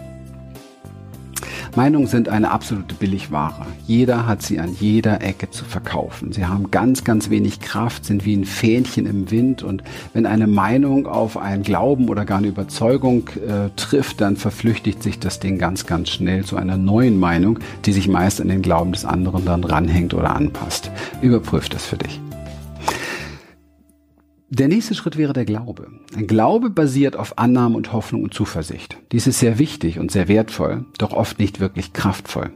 Meinungen 1.76 2.06
sind 2.06 2.28
eine 2.28 2.50
absolute 2.50 2.94
Billigware. 2.94 3.66
Jeder 3.86 4.26
hat 4.26 4.42
sie 4.42 4.58
an 4.58 4.74
jeder 4.78 5.22
Ecke 5.22 5.50
zu 5.50 5.64
verkaufen. 5.64 6.32
Sie 6.32 6.46
haben 6.46 6.70
ganz, 6.70 7.04
ganz 7.04 7.30
wenig 7.30 7.60
Kraft, 7.60 8.04
sind 8.04 8.24
wie 8.24 8.34
ein 8.34 8.44
Fähnchen 8.44 9.06
im 9.06 9.30
Wind 9.30 9.62
und 9.62 9.82
wenn 10.12 10.26
eine 10.26 10.46
Meinung 10.46 11.06
auf 11.06 11.36
einen 11.36 11.62
Glauben 11.62 12.08
oder 12.08 12.24
gar 12.24 12.38
eine 12.38 12.48
Überzeugung 12.48 13.28
äh, 13.36 13.70
trifft, 13.76 14.20
dann 14.20 14.36
verflüchtigt 14.36 15.02
sich 15.02 15.18
das 15.18 15.40
Ding 15.40 15.58
ganz, 15.58 15.86
ganz 15.86 16.10
schnell 16.10 16.44
zu 16.44 16.56
einer 16.56 16.76
neuen 16.76 17.18
Meinung, 17.18 17.58
die 17.84 17.92
sich 17.92 18.08
meist 18.08 18.40
an 18.40 18.48
den 18.48 18.62
Glauben 18.62 18.92
des 18.92 19.04
anderen 19.04 19.44
dann 19.44 19.64
ranhängt 19.64 20.14
oder 20.14 20.34
anpasst. 20.34 20.90
Überprüf 21.22 21.68
das 21.68 21.84
für 21.86 21.96
dich. 21.96 22.20
Der 24.50 24.68
nächste 24.68 24.94
Schritt 24.94 25.18
wäre 25.18 25.34
der 25.34 25.44
Glaube. 25.44 25.88
Ein 26.16 26.26
Glaube 26.26 26.70
basiert 26.70 27.16
auf 27.16 27.36
Annahme 27.36 27.76
und 27.76 27.92
Hoffnung 27.92 28.22
und 28.22 28.32
Zuversicht. 28.32 28.96
Dies 29.12 29.26
ist 29.26 29.40
sehr 29.40 29.58
wichtig 29.58 29.98
und 29.98 30.10
sehr 30.10 30.26
wertvoll, 30.26 30.86
doch 30.96 31.12
oft 31.12 31.38
nicht 31.38 31.60
wirklich 31.60 31.92
kraftvoll. 31.92 32.50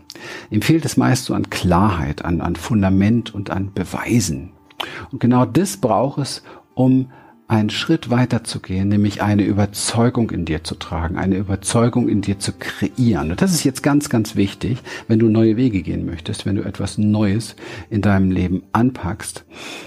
Ihm 0.50 0.62
fehlt 0.62 0.86
es 0.86 0.96
meist 0.96 1.26
so 1.26 1.34
an 1.34 1.50
Klarheit, 1.50 2.24
an, 2.24 2.40
an 2.40 2.56
Fundament 2.56 3.34
und 3.34 3.50
an 3.50 3.74
Beweisen. 3.74 4.52
Und 5.10 5.20
genau 5.20 5.44
das 5.44 5.76
braucht 5.76 6.18
es, 6.18 6.42
um 6.72 7.10
einen 7.52 7.68
Schritt 7.68 8.08
weiter 8.08 8.44
zu 8.44 8.60
gehen, 8.60 8.88
nämlich 8.88 9.20
eine 9.20 9.44
Überzeugung 9.44 10.30
in 10.30 10.46
dir 10.46 10.64
zu 10.64 10.74
tragen, 10.74 11.18
eine 11.18 11.36
Überzeugung 11.36 12.08
in 12.08 12.22
dir 12.22 12.38
zu 12.38 12.52
kreieren. 12.52 13.30
Und 13.30 13.42
das 13.42 13.52
ist 13.52 13.62
jetzt 13.62 13.82
ganz, 13.82 14.08
ganz 14.08 14.36
wichtig, 14.36 14.78
wenn 15.06 15.18
du 15.18 15.28
neue 15.28 15.58
Wege 15.58 15.82
gehen 15.82 16.06
möchtest, 16.06 16.46
wenn 16.46 16.56
du 16.56 16.62
etwas 16.62 16.96
Neues 16.96 17.54
in 17.90 18.00
deinem 18.00 18.30
Leben 18.30 18.62
anpackst, 18.72 19.44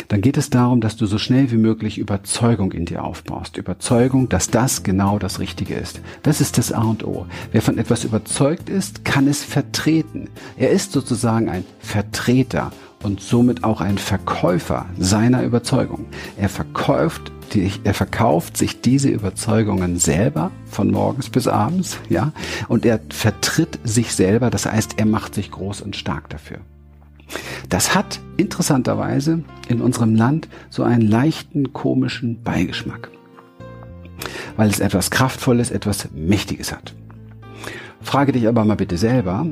dann 0.10 0.22
geht 0.22 0.38
es 0.38 0.52
darum, 0.52 0.80
dass 0.80 0.96
du 0.96 1.08
so 1.08 1.18
schnell 1.18 1.50
wie 1.52 1.58
möglich 1.58 1.98
Überzeugung 1.98 2.72
in 2.72 2.86
dir 2.86 3.04
aufbaust. 3.04 3.58
Überzeugung, 3.58 4.30
dass 4.30 4.52
das 4.52 4.84
genau 4.84 5.18
das 5.18 5.40
Richtige 5.40 5.74
ist. 5.74 6.02
Das 6.22 6.42
ist 6.42 6.60
das 6.60 6.72
A 6.72 6.84
und 6.84 7.04
O. 7.04 7.26
Wer 7.52 7.64
von 7.64 7.80
etwas 7.80 8.04
überzeugt 8.04 8.70
ist, 8.70 9.06
kann 9.06 9.28
es 9.28 9.44
vertreten. 9.44 10.30
Er 10.56 10.70
ist 10.70 10.92
sozusagen 10.92 11.50
ein 11.50 11.66
Vertreter 11.80 12.72
und 13.04 13.22
somit 13.22 13.64
auch 13.64 13.82
ein 13.82 13.98
Verkäufer 13.98 14.86
seiner 14.98 15.44
Überzeugung. 15.44 16.06
Er 16.38 16.50
verkauft 16.50 17.32
er 17.84 17.94
verkauft 17.94 18.58
sich 18.58 18.82
diese 18.82 19.10
Überzeugungen 19.10 19.98
selber 19.98 20.52
von 20.66 20.92
morgens 20.92 21.30
bis 21.30 21.48
abends, 21.48 22.00
ja, 22.10 22.34
und 22.68 22.86
er 22.86 23.00
vertritt 23.10 23.80
sich 23.84 24.14
selber, 24.14 24.50
das 24.50 24.66
heißt, 24.66 24.96
er 24.98 25.06
macht 25.06 25.36
sich 25.36 25.52
groß 25.52 25.82
und 25.82 25.96
stark 25.96 26.30
dafür. 26.30 26.58
Das 27.70 27.96
hat 27.96 28.20
interessanterweise 28.38 29.44
in 29.68 29.82
unserem 29.82 30.16
Land 30.16 30.48
so 30.70 30.84
einen 30.84 31.02
leichten 31.02 31.74
komischen 31.74 32.44
Beigeschmack, 32.44 33.10
weil 34.58 34.70
es 34.70 34.80
etwas 34.80 35.10
Kraftvolles, 35.10 35.72
etwas 35.72 36.10
Mächtiges 36.14 36.72
hat. 36.72 36.94
Frage 38.02 38.32
dich 38.32 38.48
aber 38.48 38.66
mal 38.66 38.76
bitte 38.76 38.98
selber, 38.98 39.46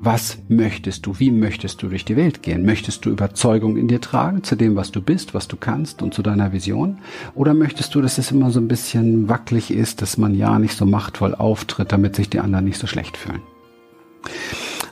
was 0.00 0.38
möchtest 0.48 1.06
du? 1.06 1.18
Wie 1.18 1.30
möchtest 1.30 1.82
du 1.82 1.88
durch 1.88 2.04
die 2.04 2.16
Welt 2.16 2.42
gehen? 2.42 2.64
Möchtest 2.64 3.04
du 3.04 3.10
Überzeugung 3.10 3.76
in 3.76 3.88
dir 3.88 4.00
tragen 4.00 4.44
zu 4.44 4.54
dem, 4.54 4.76
was 4.76 4.92
du 4.92 5.02
bist, 5.02 5.34
was 5.34 5.48
du 5.48 5.56
kannst 5.56 6.02
und 6.02 6.14
zu 6.14 6.22
deiner 6.22 6.52
Vision? 6.52 6.98
Oder 7.34 7.52
möchtest 7.52 7.94
du, 7.94 8.00
dass 8.00 8.18
es 8.18 8.30
immer 8.30 8.50
so 8.50 8.60
ein 8.60 8.68
bisschen 8.68 9.28
wackelig 9.28 9.72
ist, 9.72 10.00
dass 10.00 10.16
man 10.16 10.34
ja 10.34 10.58
nicht 10.58 10.76
so 10.76 10.86
machtvoll 10.86 11.34
auftritt, 11.34 11.90
damit 11.90 12.14
sich 12.14 12.30
die 12.30 12.38
anderen 12.38 12.64
nicht 12.64 12.78
so 12.78 12.86
schlecht 12.86 13.16
fühlen? 13.16 13.42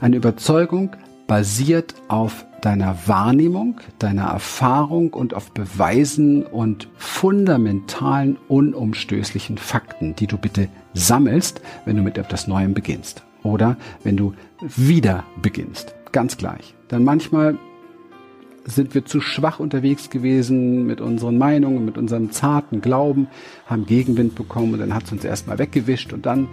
Eine 0.01 0.17
Überzeugung 0.17 0.91
basiert 1.29 1.95
auf 2.09 2.45
deiner 2.61 2.97
Wahrnehmung, 3.07 3.81
deiner 3.99 4.27
Erfahrung 4.27 5.13
und 5.13 5.35
auf 5.35 5.53
Beweisen 5.53 6.45
und 6.45 6.89
fundamentalen, 6.97 8.39
unumstößlichen 8.49 9.59
Fakten, 9.59 10.17
die 10.17 10.27
du 10.27 10.37
bitte 10.37 10.69
sammelst, 10.95 11.61
wenn 11.85 11.97
du 11.97 12.03
mit 12.03 12.19
etwas 12.19 12.49
Neuem 12.49 12.75
beginnst 12.75 13.23
oder 13.47 13.77
wenn 14.05 14.17
du 14.17 14.35
wieder 14.61 15.25
beginnst. 15.41 15.95
Ganz 16.13 16.37
gleich. 16.37 16.75
Dann 16.89 17.05
manchmal 17.05 17.59
sind 18.65 18.95
wir 18.95 19.05
zu 19.05 19.21
schwach 19.21 19.61
unterwegs 19.61 20.11
gewesen 20.11 20.87
mit 20.87 21.01
unseren 21.01 21.39
Meinungen, 21.39 21.85
mit 21.85 21.97
unserem 21.97 22.33
zarten 22.33 22.81
Glauben, 22.81 23.29
haben 23.67 23.87
Gegenwind 23.87 24.35
bekommen 24.35 24.75
und 24.75 24.81
dann 24.81 24.95
hat 24.95 25.05
es 25.05 25.13
uns 25.13 25.25
erstmal 25.25 25.59
weggewischt 25.59 26.13
und 26.13 26.27
dann 26.27 26.49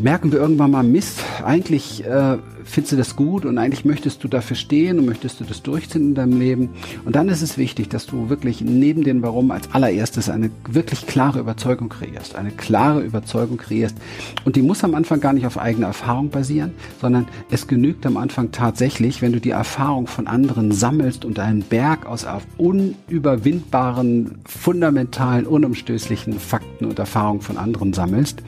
merken 0.00 0.30
wir 0.30 0.38
irgendwann 0.38 0.70
mal 0.70 0.84
Mist, 0.84 1.20
eigentlich 1.44 2.04
äh, 2.04 2.38
findest 2.64 2.92
du 2.92 2.96
das 2.96 3.16
gut 3.16 3.44
und 3.44 3.58
eigentlich 3.58 3.84
möchtest 3.84 4.22
du 4.22 4.28
dafür 4.28 4.54
stehen 4.54 4.98
und 4.98 5.06
möchtest 5.06 5.40
du 5.40 5.44
das 5.44 5.62
durchziehen 5.62 6.08
in 6.08 6.14
deinem 6.14 6.38
Leben. 6.38 6.70
Und 7.04 7.16
dann 7.16 7.28
ist 7.28 7.42
es 7.42 7.58
wichtig, 7.58 7.88
dass 7.88 8.06
du 8.06 8.28
wirklich 8.28 8.60
neben 8.60 9.02
dem 9.02 9.22
Warum 9.22 9.50
als 9.50 9.72
allererstes 9.72 10.28
eine 10.28 10.50
wirklich 10.68 11.06
klare 11.06 11.40
Überzeugung 11.40 11.88
kreierst, 11.88 12.36
eine 12.36 12.50
klare 12.52 13.00
Überzeugung 13.00 13.56
kreierst. 13.56 13.96
Und 14.44 14.54
die 14.54 14.62
muss 14.62 14.84
am 14.84 14.94
Anfang 14.94 15.20
gar 15.20 15.32
nicht 15.32 15.46
auf 15.46 15.58
eigene 15.58 15.86
Erfahrung 15.86 16.30
basieren, 16.30 16.72
sondern 17.00 17.26
es 17.50 17.66
genügt 17.66 18.06
am 18.06 18.16
Anfang 18.16 18.52
tatsächlich, 18.52 19.20
wenn 19.20 19.32
du 19.32 19.40
die 19.40 19.50
Erfahrung 19.50 20.06
von 20.06 20.28
anderen 20.28 20.70
sammelst 20.70 21.24
und 21.24 21.40
einen 21.40 21.62
Berg 21.62 22.06
aus 22.06 22.26
unüberwindbaren, 22.56 24.38
fundamentalen, 24.46 25.46
unumstößlichen 25.46 26.38
Fakten 26.38 26.84
und 26.84 26.98
Erfahrungen 26.98 27.40
von 27.40 27.56
anderen 27.56 27.92
sammelst, 27.92 28.42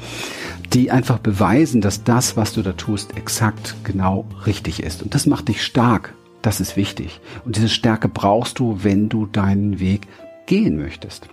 die 0.72 0.90
einfach 0.90 1.18
beweisen, 1.18 1.39
dass 1.40 2.04
das, 2.04 2.36
was 2.36 2.52
du 2.52 2.62
da 2.62 2.72
tust, 2.72 3.16
exakt 3.16 3.74
genau 3.82 4.26
richtig 4.44 4.82
ist. 4.82 5.02
Und 5.02 5.14
das 5.14 5.24
macht 5.24 5.48
dich 5.48 5.64
stark. 5.64 6.14
Das 6.42 6.60
ist 6.60 6.76
wichtig. 6.76 7.20
Und 7.46 7.56
diese 7.56 7.70
Stärke 7.70 8.08
brauchst 8.08 8.58
du, 8.58 8.80
wenn 8.82 9.08
du 9.08 9.24
deinen 9.24 9.80
Weg 9.80 10.06
gehen 10.44 10.76
möchtest. 10.76 11.28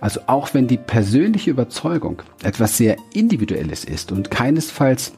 Also 0.00 0.20
auch 0.26 0.52
wenn 0.52 0.68
die 0.68 0.76
persönliche 0.76 1.50
Überzeugung 1.50 2.22
etwas 2.42 2.76
sehr 2.76 2.96
Individuelles 3.14 3.84
ist 3.84 4.12
und 4.12 4.30
keinesfalls 4.30 5.12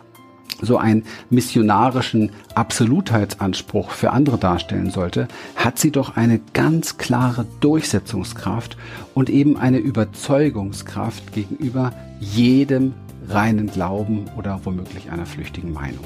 so 0.63 0.77
einen 0.77 1.05
missionarischen 1.29 2.31
Absolutheitsanspruch 2.55 3.91
für 3.91 4.11
andere 4.11 4.39
darstellen 4.39 4.91
sollte, 4.91 5.27
hat 5.57 5.79
sie 5.79 5.91
doch 5.91 6.17
eine 6.17 6.41
ganz 6.53 6.99
klare 6.99 7.47
Durchsetzungskraft 7.61 8.77
und 9.15 9.29
eben 9.29 9.57
eine 9.57 9.79
Überzeugungskraft 9.79 11.33
gegenüber 11.33 11.93
jedem 12.21 12.95
reinen 13.29 13.71
Glauben 13.71 14.27
oder 14.37 14.61
womöglich 14.65 15.11
einer 15.11 15.27
flüchtigen 15.27 15.73
Meinung. 15.73 16.05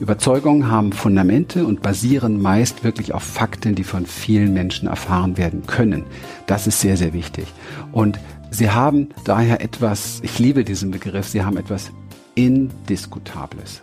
Überzeugungen 0.00 0.70
haben 0.70 0.92
Fundamente 0.92 1.64
und 1.66 1.82
basieren 1.82 2.40
meist 2.40 2.84
wirklich 2.84 3.14
auf 3.14 3.22
Fakten, 3.22 3.74
die 3.74 3.84
von 3.84 4.06
vielen 4.06 4.52
Menschen 4.52 4.88
erfahren 4.88 5.36
werden 5.36 5.66
können. 5.66 6.04
Das 6.46 6.66
ist 6.66 6.80
sehr, 6.80 6.96
sehr 6.96 7.12
wichtig. 7.12 7.46
Und 7.92 8.18
sie 8.50 8.70
haben 8.70 9.08
daher 9.24 9.60
etwas, 9.60 10.20
ich 10.22 10.38
liebe 10.38 10.64
diesen 10.64 10.90
Begriff, 10.90 11.28
sie 11.28 11.44
haben 11.44 11.56
etwas 11.56 11.90
Indiskutables. 12.34 13.82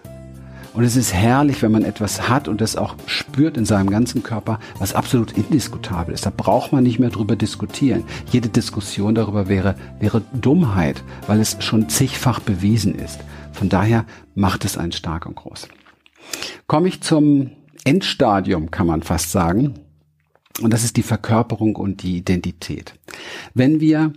Und 0.74 0.86
es 0.86 0.96
ist 0.96 1.14
herrlich, 1.14 1.62
wenn 1.62 1.72
man 1.72 1.84
etwas 1.84 2.30
hat 2.30 2.48
und 2.48 2.62
das 2.62 2.78
auch 2.78 2.96
spürt 3.06 3.58
in 3.58 3.66
seinem 3.66 3.90
ganzen 3.90 4.24
Körper, 4.24 4.60
was 4.80 4.96
absolut 4.96 5.34
indiskutabel 5.34 6.14
ist. 6.14 6.26
Da 6.26 6.32
braucht 6.36 6.72
man 6.72 6.84
nicht 6.84 6.98
mehr 6.98 7.10
drüber 7.10 7.36
diskutieren. 7.36 8.06
Jede 8.32 8.48
Diskussion 8.48 9.14
darüber 9.14 9.50
wäre, 9.50 9.76
wäre 10.00 10.22
Dummheit, 10.34 11.04
weil 11.28 11.42
es 11.42 11.58
schon 11.60 11.90
zigfach 11.90 12.40
bewiesen 12.40 12.96
ist. 12.96 13.20
Von 13.52 13.68
daher 13.68 14.06
macht 14.34 14.64
es 14.64 14.78
einen 14.78 14.94
stark 14.94 15.26
und 15.26 15.36
groß. 15.36 15.68
Komme 16.68 16.88
ich 16.88 17.02
zum 17.02 17.52
Endstadium, 17.84 18.72
kann 18.72 18.88
man 18.88 19.04
fast 19.04 19.32
sagen. 19.32 19.74
Und 20.62 20.72
das 20.72 20.84
ist 20.84 20.96
die 20.96 21.04
Verkörperung 21.04 21.76
und 21.76 22.04
die 22.04 22.18
Identität. 22.18 22.94
Wenn 23.54 23.82
wir 23.82 24.14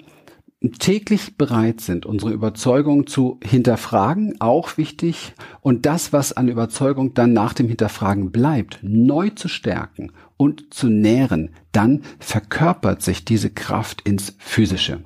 täglich 0.73 1.37
bereit 1.37 1.81
sind, 1.81 2.07
unsere 2.07 2.33
Überzeugung 2.33 3.07
zu 3.07 3.39
hinterfragen, 3.43 4.41
auch 4.41 4.77
wichtig, 4.77 5.35
und 5.61 5.87
das, 5.87 6.13
was 6.13 6.33
an 6.33 6.49
Überzeugung 6.49 7.15
dann 7.15 7.33
nach 7.33 7.53
dem 7.53 7.69
Hinterfragen 7.69 8.31
bleibt, 8.33 8.79
neu 8.83 9.31
zu 9.31 9.49
stärken 9.49 10.13
und 10.37 10.73
zu 10.73 10.89
nähren, 10.89 11.51
dann 11.73 12.03
verkörpert 12.19 13.03
sich 13.03 13.25
diese 13.25 13.51
Kraft 13.51 14.03
ins 14.03 14.35
Physische. 14.39 15.01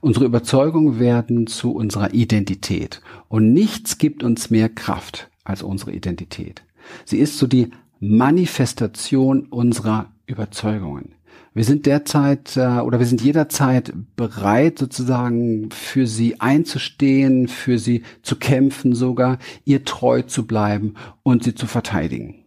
Unsere 0.00 0.24
Überzeugungen 0.24 0.98
werden 0.98 1.46
zu 1.46 1.72
unserer 1.72 2.14
Identität 2.14 3.02
und 3.28 3.52
nichts 3.52 3.98
gibt 3.98 4.22
uns 4.22 4.50
mehr 4.50 4.68
Kraft 4.68 5.30
als 5.44 5.62
unsere 5.62 5.92
Identität. 5.92 6.62
Sie 7.04 7.18
ist 7.18 7.38
so 7.38 7.46
die 7.46 7.70
Manifestation 8.00 9.46
unserer 9.46 10.12
Überzeugungen. 10.26 11.14
Wir 11.54 11.64
sind 11.64 11.86
derzeit 11.86 12.56
äh, 12.56 12.78
oder 12.80 12.98
wir 12.98 13.06
sind 13.06 13.20
jederzeit 13.20 13.92
bereit, 14.16 14.78
sozusagen 14.78 15.70
für 15.70 16.06
sie 16.06 16.40
einzustehen, 16.40 17.48
für 17.48 17.78
sie 17.78 18.02
zu 18.22 18.36
kämpfen, 18.36 18.94
sogar 18.94 19.38
ihr 19.64 19.84
treu 19.84 20.22
zu 20.22 20.46
bleiben 20.46 20.94
und 21.22 21.44
sie 21.44 21.54
zu 21.54 21.66
verteidigen. 21.66 22.44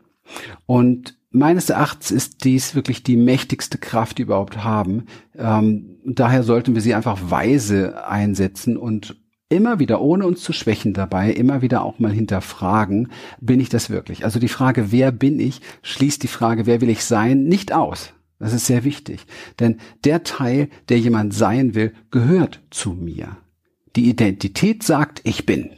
Und 0.65 1.17
meines 1.31 1.69
Erachtens 1.69 2.12
ist 2.12 2.43
dies 2.43 2.75
wirklich 2.75 3.03
die 3.03 3.17
mächtigste 3.17 3.77
Kraft, 3.77 4.17
die 4.17 4.24
wir 4.24 4.27
überhaupt 4.27 4.63
haben. 4.63 5.05
Ähm, 5.38 5.98
daher 6.05 6.43
sollten 6.43 6.75
wir 6.75 6.81
sie 6.81 6.93
einfach 6.93 7.19
weise 7.21 8.07
einsetzen 8.07 8.77
und 8.77 9.17
immer 9.50 9.79
wieder, 9.79 10.01
ohne 10.01 10.25
uns 10.25 10.41
zu 10.41 10.53
schwächen 10.53 10.93
dabei, 10.93 11.31
immer 11.31 11.62
wieder 11.62 11.83
auch 11.83 12.00
mal 12.00 12.12
hinterfragen, 12.12 13.12
bin 13.41 13.60
ich 13.60 13.69
das 13.69 13.89
wirklich? 13.89 14.24
Also 14.24 14.39
die 14.39 14.48
Frage, 14.48 14.91
wer 14.91 15.12
bin 15.12 15.39
ich, 15.39 15.62
schließt 15.81 16.24
die 16.24 16.27
Frage, 16.27 16.65
wer 16.65 16.79
will 16.79 16.89
ich 16.89 17.03
sein, 17.03 17.43
nicht 17.43 17.74
aus. 17.74 18.13
Das 18.41 18.53
ist 18.53 18.65
sehr 18.65 18.83
wichtig. 18.83 19.25
Denn 19.60 19.77
der 20.03 20.24
Teil, 20.24 20.69
der 20.89 21.00
jemand 21.00 21.33
sein 21.33 21.75
will, 21.75 21.93
gehört 22.10 22.62
zu 22.71 22.91
mir. 22.93 23.38
Die 23.95 24.10
Identität 24.10 24.83
sagt, 24.83 25.21
ich 25.24 25.45
bin. 25.45 25.69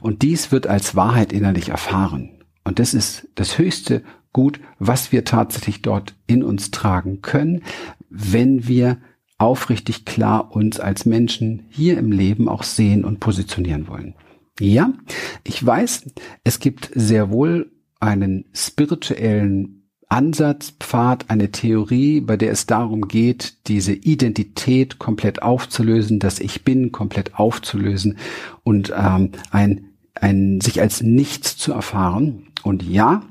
Und 0.00 0.22
dies 0.22 0.52
wird 0.52 0.66
als 0.66 0.94
Wahrheit 0.94 1.32
innerlich 1.32 1.70
erfahren. 1.70 2.44
Und 2.64 2.78
das 2.78 2.94
ist 2.94 3.28
das 3.34 3.58
höchste 3.58 4.02
Gut, 4.32 4.60
was 4.78 5.10
wir 5.10 5.24
tatsächlich 5.24 5.82
dort 5.82 6.14
in 6.28 6.44
uns 6.44 6.70
tragen 6.70 7.20
können, 7.20 7.64
wenn 8.10 8.68
wir 8.68 8.98
aufrichtig 9.38 10.04
klar 10.04 10.54
uns 10.54 10.78
als 10.78 11.04
Menschen 11.04 11.66
hier 11.70 11.98
im 11.98 12.12
Leben 12.12 12.48
auch 12.48 12.62
sehen 12.62 13.04
und 13.04 13.18
positionieren 13.18 13.88
wollen. 13.88 14.14
Ja, 14.60 14.92
ich 15.42 15.64
weiß, 15.64 16.12
es 16.44 16.60
gibt 16.60 16.90
sehr 16.94 17.30
wohl 17.30 17.72
einen 17.98 18.44
spirituellen 18.52 19.79
Ansatz, 20.10 20.74
Pfad, 20.80 21.30
eine 21.30 21.52
Theorie, 21.52 22.20
bei 22.20 22.36
der 22.36 22.50
es 22.50 22.66
darum 22.66 23.06
geht, 23.06 23.68
diese 23.68 23.92
Identität 23.92 24.98
komplett 24.98 25.42
aufzulösen, 25.42 26.18
das 26.18 26.40
Ich 26.40 26.64
Bin 26.64 26.90
komplett 26.90 27.36
aufzulösen 27.36 28.18
und 28.64 28.92
ähm, 28.94 29.30
ein, 29.52 29.86
ein 30.14 30.60
sich 30.60 30.80
als 30.80 31.00
nichts 31.00 31.56
zu 31.56 31.72
erfahren. 31.72 32.48
Und 32.64 32.82
ja, 32.82 33.22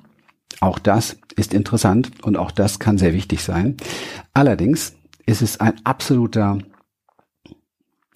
auch 0.62 0.79
das 0.79 1.17
ist 1.36 1.53
interessant 1.53 2.12
und 2.24 2.38
auch 2.38 2.51
das 2.51 2.79
kann 2.79 2.98
sehr 2.98 3.13
wichtig 3.13 3.43
sein. 3.43 3.75
Allerdings 4.33 4.95
ist 5.25 5.41
es 5.41 5.59
ein 5.59 5.74
absoluter 5.83 6.59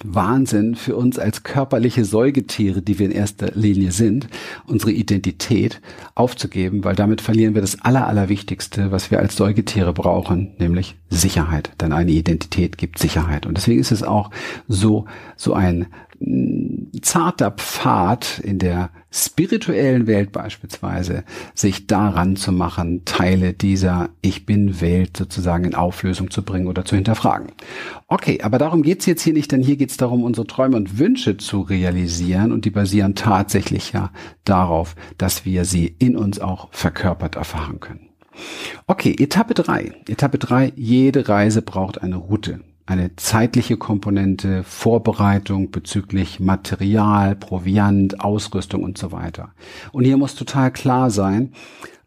Wahnsinn 0.03 0.75
für 0.75 0.95
uns 0.95 1.19
als 1.19 1.43
körperliche 1.43 2.03
Säugetiere, 2.03 2.81
die 2.81 2.99
wir 2.99 3.05
in 3.05 3.11
erster 3.11 3.51
Linie 3.53 3.91
sind, 3.91 4.27
unsere 4.65 4.91
Identität 4.91 5.81
aufzugeben, 6.15 6.83
weil 6.83 6.95
damit 6.95 7.21
verlieren 7.21 7.53
wir 7.53 7.61
das 7.61 7.79
Aller, 7.81 8.07
Allerwichtigste, 8.07 8.91
was 8.91 9.11
wir 9.11 9.19
als 9.19 9.35
Säugetiere 9.35 9.93
brauchen, 9.93 10.55
nämlich 10.57 10.95
Sicherheit. 11.09 11.71
Denn 11.79 11.93
eine 11.93 12.11
Identität 12.11 12.77
gibt 12.77 12.99
Sicherheit. 12.99 13.45
Und 13.45 13.55
deswegen 13.55 13.79
ist 13.79 13.91
es 13.91 14.03
auch 14.03 14.31
so, 14.67 15.05
so 15.37 15.53
ein 15.53 15.87
zarter 17.01 17.51
Pfad 17.51 18.39
in 18.39 18.59
der 18.59 18.89
spirituellen 19.11 20.07
Welt 20.07 20.31
beispielsweise, 20.31 21.23
sich 21.53 21.85
daran 21.85 22.35
zu 22.35 22.51
machen, 22.51 23.03
Teile 23.05 23.53
dieser 23.53 24.09
Ich 24.21 24.45
bin 24.45 24.81
Welt 24.81 25.17
sozusagen 25.17 25.65
in 25.65 25.75
Auflösung 25.75 26.31
zu 26.31 26.43
bringen 26.43 26.67
oder 26.67 26.85
zu 26.85 26.95
hinterfragen. 26.95 27.51
Okay, 28.07 28.41
aber 28.41 28.57
darum 28.57 28.81
geht's 28.81 29.05
jetzt 29.05 29.21
hier 29.21 29.33
nicht, 29.33 29.51
denn 29.51 29.61
hier 29.61 29.75
geht's 29.77 29.97
darum, 29.97 30.23
unsere 30.23 30.47
Träume 30.47 30.77
und 30.77 30.97
Wünsche 30.97 31.37
zu 31.37 31.61
realisieren 31.61 32.51
und 32.51 32.65
die 32.65 32.71
basieren 32.71 33.15
tatsächlich 33.15 33.91
ja 33.91 34.11
darauf, 34.45 34.95
dass 35.17 35.45
wir 35.45 35.65
sie 35.65 35.95
in 35.99 36.15
uns 36.15 36.39
auch 36.39 36.69
verkörpert 36.71 37.35
erfahren 37.35 37.79
können. 37.79 38.09
Okay, 38.87 39.15
Etappe 39.19 39.53
drei. 39.53 39.91
Etappe 40.07 40.39
drei: 40.39 40.73
jede 40.75 41.29
Reise 41.29 41.61
braucht 41.61 42.01
eine 42.01 42.15
Route 42.15 42.61
eine 42.85 43.15
zeitliche 43.15 43.77
Komponente, 43.77 44.63
Vorbereitung 44.63 45.71
bezüglich 45.71 46.39
Material, 46.39 47.35
Proviant, 47.35 48.19
Ausrüstung 48.19 48.83
und 48.83 48.97
so 48.97 49.11
weiter. 49.11 49.53
Und 49.91 50.03
hier 50.03 50.17
muss 50.17 50.35
total 50.35 50.71
klar 50.71 51.09
sein, 51.09 51.53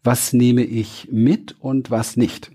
was 0.03 0.33
nehme 0.33 0.63
ich 0.63 1.09
mit 1.11 1.55
und 1.59 1.89
was 1.89 2.15
nicht. 2.15 2.51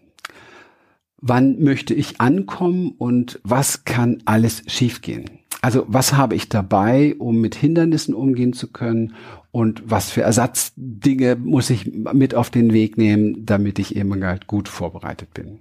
Wann 1.21 1.63
möchte 1.63 1.95
ich 1.95 2.21
ankommen 2.21 2.95
und 2.97 3.41
was 3.45 3.85
kann 3.85 4.23
alles 4.25 4.63
schiefgehen? 4.67 5.43
Also 5.61 5.85
was 5.87 6.15
habe 6.15 6.35
ich 6.35 6.49
dabei, 6.49 7.15
um 7.19 7.41
mit 7.41 7.55
Hindernissen 7.55 8.15
umgehen 8.15 8.53
zu 8.53 8.73
können 8.73 9.15
und 9.53 9.83
was 9.87 10.11
für 10.11 10.23
Ersatzdinge 10.23 11.37
muss 11.37 11.71
ich 11.71 11.93
mit 12.13 12.35
auf 12.35 12.51
den 12.51 12.73
Weg 12.73 12.99
nehmen, 12.99 13.47
damit 13.47 13.79
ich 13.79 13.95
eben 13.95 14.25
halt 14.25 14.49
gut 14.49 14.69
vorbereitet 14.69 15.33
bin. 15.35 15.61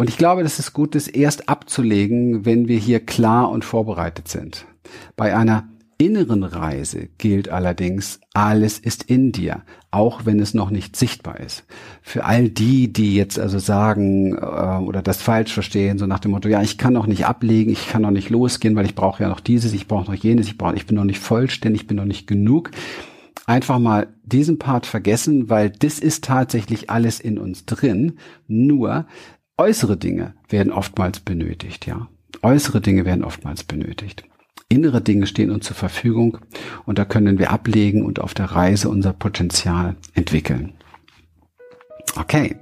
Und 0.00 0.08
ich 0.08 0.16
glaube, 0.16 0.42
dass 0.42 0.58
es 0.58 0.72
gut 0.72 0.94
ist, 0.94 1.08
erst 1.08 1.50
abzulegen, 1.50 2.46
wenn 2.46 2.68
wir 2.68 2.78
hier 2.78 3.00
klar 3.00 3.50
und 3.50 3.66
vorbereitet 3.66 4.28
sind. 4.28 4.64
Bei 5.14 5.36
einer 5.36 5.68
inneren 5.98 6.42
Reise 6.42 7.10
gilt 7.18 7.50
allerdings, 7.50 8.18
alles 8.32 8.78
ist 8.78 9.02
in 9.02 9.30
dir, 9.30 9.60
auch 9.90 10.24
wenn 10.24 10.40
es 10.40 10.54
noch 10.54 10.70
nicht 10.70 10.96
sichtbar 10.96 11.38
ist. 11.40 11.66
Für 12.00 12.24
all 12.24 12.48
die, 12.48 12.90
die 12.90 13.14
jetzt 13.14 13.38
also 13.38 13.58
sagen 13.58 14.38
äh, 14.38 14.38
oder 14.38 15.02
das 15.02 15.20
falsch 15.20 15.52
verstehen, 15.52 15.98
so 15.98 16.06
nach 16.06 16.20
dem 16.20 16.30
Motto, 16.30 16.48
ja, 16.48 16.62
ich 16.62 16.78
kann 16.78 16.94
noch 16.94 17.06
nicht 17.06 17.26
ablegen, 17.26 17.70
ich 17.70 17.90
kann 17.90 18.00
noch 18.00 18.10
nicht 18.10 18.30
losgehen, 18.30 18.76
weil 18.76 18.86
ich 18.86 18.94
brauche 18.94 19.22
ja 19.22 19.28
noch 19.28 19.40
dieses, 19.40 19.74
ich 19.74 19.86
brauche 19.86 20.10
noch 20.10 20.16
jenes, 20.16 20.46
ich 20.46 20.56
brauche, 20.56 20.76
ich 20.76 20.86
bin 20.86 20.96
noch 20.96 21.04
nicht 21.04 21.20
vollständig, 21.20 21.82
ich 21.82 21.86
bin 21.86 21.98
noch 21.98 22.06
nicht 22.06 22.26
genug. 22.26 22.70
Einfach 23.44 23.78
mal 23.78 24.06
diesen 24.22 24.58
Part 24.58 24.86
vergessen, 24.86 25.50
weil 25.50 25.68
das 25.68 25.98
ist 25.98 26.24
tatsächlich 26.24 26.88
alles 26.88 27.20
in 27.20 27.38
uns 27.38 27.66
drin. 27.66 28.16
Nur 28.48 29.04
Äußere 29.60 29.98
Dinge 29.98 30.32
werden 30.48 30.72
oftmals 30.72 31.20
benötigt, 31.20 31.86
ja. 31.86 32.08
Äußere 32.40 32.80
Dinge 32.80 33.04
werden 33.04 33.22
oftmals 33.22 33.62
benötigt. 33.62 34.24
Innere 34.70 35.02
Dinge 35.02 35.26
stehen 35.26 35.50
uns 35.50 35.66
zur 35.66 35.76
Verfügung 35.76 36.38
und 36.86 36.98
da 36.98 37.04
können 37.04 37.38
wir 37.38 37.50
ablegen 37.50 38.02
und 38.02 38.20
auf 38.20 38.32
der 38.32 38.46
Reise 38.46 38.88
unser 38.88 39.12
Potenzial 39.12 39.96
entwickeln. 40.14 40.72
Okay, 42.16 42.56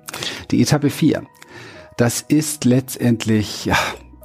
die 0.51 0.61
Etappe 0.61 0.91
4. 0.91 1.23
Das 1.97 2.21
ist 2.21 2.65
letztendlich 2.65 3.67
ja, 3.67 3.77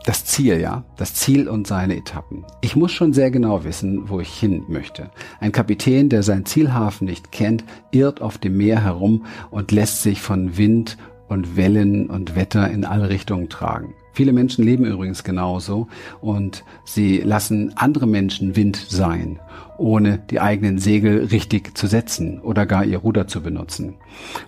das 0.05 0.25
Ziel, 0.25 0.59
ja, 0.59 0.83
das 0.97 1.13
Ziel 1.13 1.47
und 1.47 1.67
seine 1.67 1.95
Etappen. 1.95 2.43
Ich 2.61 2.75
muss 2.75 2.91
schon 2.91 3.13
sehr 3.13 3.29
genau 3.29 3.63
wissen, 3.65 4.09
wo 4.09 4.19
ich 4.19 4.33
hin 4.33 4.63
möchte. 4.67 5.11
Ein 5.39 5.51
Kapitän, 5.51 6.09
der 6.09 6.23
seinen 6.23 6.47
Zielhafen 6.47 7.05
nicht 7.05 7.31
kennt, 7.31 7.63
irrt 7.91 8.19
auf 8.19 8.39
dem 8.39 8.57
Meer 8.57 8.83
herum 8.83 9.27
und 9.51 9.71
lässt 9.71 10.01
sich 10.01 10.21
von 10.21 10.57
Wind 10.57 10.97
und 11.33 11.57
Wellen 11.57 12.09
und 12.09 12.35
Wetter 12.35 12.69
in 12.69 12.85
alle 12.85 13.09
Richtungen 13.09 13.49
tragen. 13.49 13.93
Viele 14.13 14.31
Menschen 14.31 14.63
leben 14.63 14.85
übrigens 14.85 15.23
genauso 15.23 15.87
und 16.21 16.63
sie 16.85 17.17
lassen 17.17 17.73
andere 17.75 18.05
Menschen 18.05 18.55
Wind 18.55 18.75
sein, 18.75 19.39
ohne 19.79 20.19
die 20.29 20.39
eigenen 20.39 20.77
Segel 20.77 21.25
richtig 21.25 21.75
zu 21.75 21.87
setzen 21.87 22.39
oder 22.39 22.67
gar 22.67 22.85
ihr 22.85 22.99
Ruder 22.99 23.27
zu 23.27 23.41
benutzen. 23.41 23.95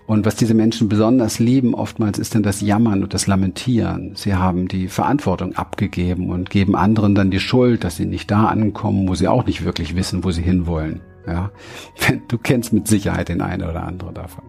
Und 0.06 0.24
was 0.24 0.36
diese 0.36 0.54
Menschen 0.54 0.88
besonders 0.88 1.40
lieben 1.40 1.74
oftmals 1.74 2.20
ist 2.20 2.36
dann 2.36 2.44
das 2.44 2.62
Jammern 2.62 3.02
und 3.02 3.16
das 3.16 3.26
Lamentieren. 3.26 4.12
Sie 4.16 4.36
haben 4.36 4.68
die 4.68 4.88
Verantwortung 4.88 5.56
abgegeben 5.56 6.30
und 6.30 6.52
geben 6.52 6.76
anderen 6.76 7.16
dann 7.16 7.32
die 7.32 7.40
Schuld, 7.40 7.84
dass 7.84 7.96
sie 7.96 8.06
nicht 8.06 8.30
da 8.30 8.46
ankommen, 8.46 9.10
wo 9.10 9.16
sie 9.16 9.28
auch 9.28 9.48
nicht 9.48 9.66
wirklich 9.66 9.96
wissen, 9.96 10.24
wo 10.24 10.30
sie 10.30 10.44
hinwollen. 10.44 11.02
Ja, 11.26 11.50
du 12.28 12.38
kennst 12.38 12.72
mit 12.72 12.88
Sicherheit 12.88 13.30
den 13.30 13.42
einen 13.42 13.68
oder 13.68 13.84
anderen 13.84 14.14
davon. 14.14 14.44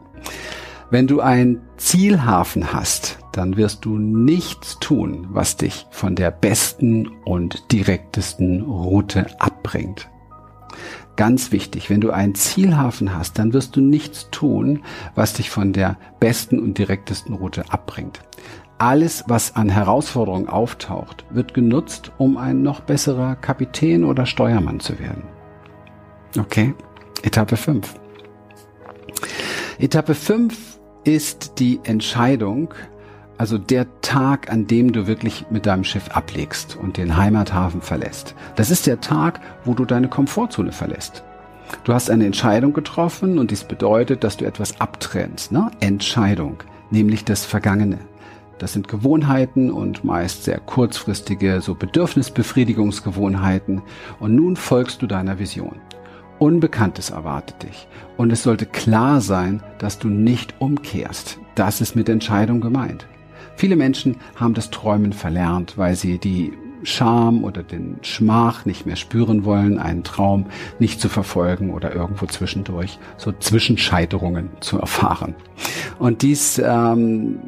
Wenn 0.89 1.09
du 1.09 1.21
einen 1.21 1.63
Zielhafen 1.79 2.73
hast, 2.73 3.19
dann 3.33 3.57
wirst 3.57 3.85
du 3.85 3.99
nichts 3.99 4.79
tun, 4.79 5.27
was 5.31 5.57
dich 5.57 5.87
von 5.91 6.15
der 6.15 6.31
besten 6.31 7.09
und 7.25 7.73
direktesten 7.73 8.63
Route 8.63 9.27
abbringt. 9.41 10.09
Ganz 11.17 11.51
wichtig, 11.51 11.91
wenn 11.91 12.01
du 12.01 12.13
einen 12.13 12.37
Zielhafen 12.37 13.17
hast, 13.17 13.39
dann 13.39 13.53
wirst 13.53 13.75
du 13.75 13.81
nichts 13.81 14.29
tun, 14.31 14.85
was 15.17 15.33
dich 15.33 15.51
von 15.51 15.73
der 15.73 15.97
besten 16.21 16.61
und 16.61 16.79
direktesten 16.79 17.35
Route 17.35 17.65
abbringt. 17.71 18.21
Alles, 18.79 19.25
was 19.27 19.57
an 19.57 19.71
Herausforderungen 19.71 20.49
auftaucht, 20.49 21.25
wird 21.31 21.53
genutzt, 21.53 22.13
um 22.19 22.37
ein 22.37 22.63
noch 22.63 22.81
besserer 22.81 23.35
Kapitän 23.35 24.05
oder 24.05 24.25
Steuermann 24.25 24.79
zu 24.79 25.01
werden. 25.01 25.25
Okay, 26.39 26.75
Etappe 27.23 27.57
5. 27.57 27.95
Etappe 29.79 30.15
5 30.15 30.76
ist 31.07 31.59
die 31.59 31.81
Entscheidung, 31.85 32.75
Also 33.39 33.59
der 33.59 33.87
Tag, 34.01 34.51
an 34.51 34.67
dem 34.67 34.93
du 34.93 35.07
wirklich 35.07 35.45
mit 35.51 35.67
deinem 35.67 35.85
Schiff 35.85 36.09
ablegst 36.09 36.77
und 36.77 36.97
den 36.97 37.19
Heimathafen 37.19 37.83
verlässt. 37.83 38.35
Das 38.55 38.71
ist 38.71 38.87
der 38.87 39.01
Tag, 39.01 39.41
wo 39.65 39.75
du 39.75 39.85
deine 39.85 40.09
Komfortzone 40.09 40.73
verlässt. 40.73 41.23
Du 41.85 41.93
hast 41.93 42.11
eine 42.11 42.25
Entscheidung 42.25 42.73
getroffen 42.73 43.39
und 43.39 43.51
dies 43.51 43.65
bedeutet, 43.65 44.25
dass 44.25 44.39
du 44.39 44.47
etwas 44.47 44.81
abtrennst. 44.81 45.53
Ne? 45.53 45.71
Entscheidung, 45.81 46.63
nämlich 46.91 47.25
das 47.25 47.45
Vergangene. 47.45 47.99
Das 48.59 48.73
sind 48.73 48.89
Gewohnheiten 48.89 49.71
und 49.71 50.03
meist 50.03 50.45
sehr 50.45 50.59
kurzfristige, 50.59 51.61
so 51.61 51.75
Bedürfnisbefriedigungsgewohnheiten. 51.75 53.83
Und 54.19 54.35
nun 54.35 54.57
folgst 54.57 55.03
du 55.03 55.07
deiner 55.07 55.39
Vision. 55.39 55.77
Unbekanntes 56.39 57.11
erwartet 57.11 57.63
dich. 57.63 57.89
Und 58.17 58.31
es 58.31 58.43
sollte 58.43 58.67
klar 58.67 59.21
sein, 59.21 59.63
dass 59.79 59.99
du 59.99 60.09
nicht 60.09 60.55
umkehrst. 60.59 61.39
Das 61.55 61.81
ist 61.81 61.97
mit 61.97 62.09
Entscheidung 62.09 62.61
gemeint. 62.61 63.07
Viele 63.57 63.77
Menschen 63.77 64.17
haben 64.37 64.55
das 64.55 64.71
Träumen 64.71 65.13
verlernt, 65.13 65.79
weil 65.79 65.97
sie 65.97 66.19
die 66.19 66.53
Scham 66.83 67.43
oder 67.43 67.63
den 67.63 67.97
Schmach 68.03 68.67
nicht 68.67 68.87
mehr 68.87 68.97
spüren 68.97 69.45
wollen, 69.45 69.79
einen 69.79 70.05
Traum 70.05 70.47
nicht 70.79 71.01
zu 71.01 71.09
verfolgen 71.09 71.73
oder 71.73 71.95
irgendwo 71.95 72.27
zwischendurch 72.27 72.99
so 73.17 73.33
Zwischenscheiterungen 73.33 74.51
zu 74.61 74.79
erfahren. 74.79 75.35
Und 75.99 76.23
dies 76.23 76.61
ähm, 76.65 77.39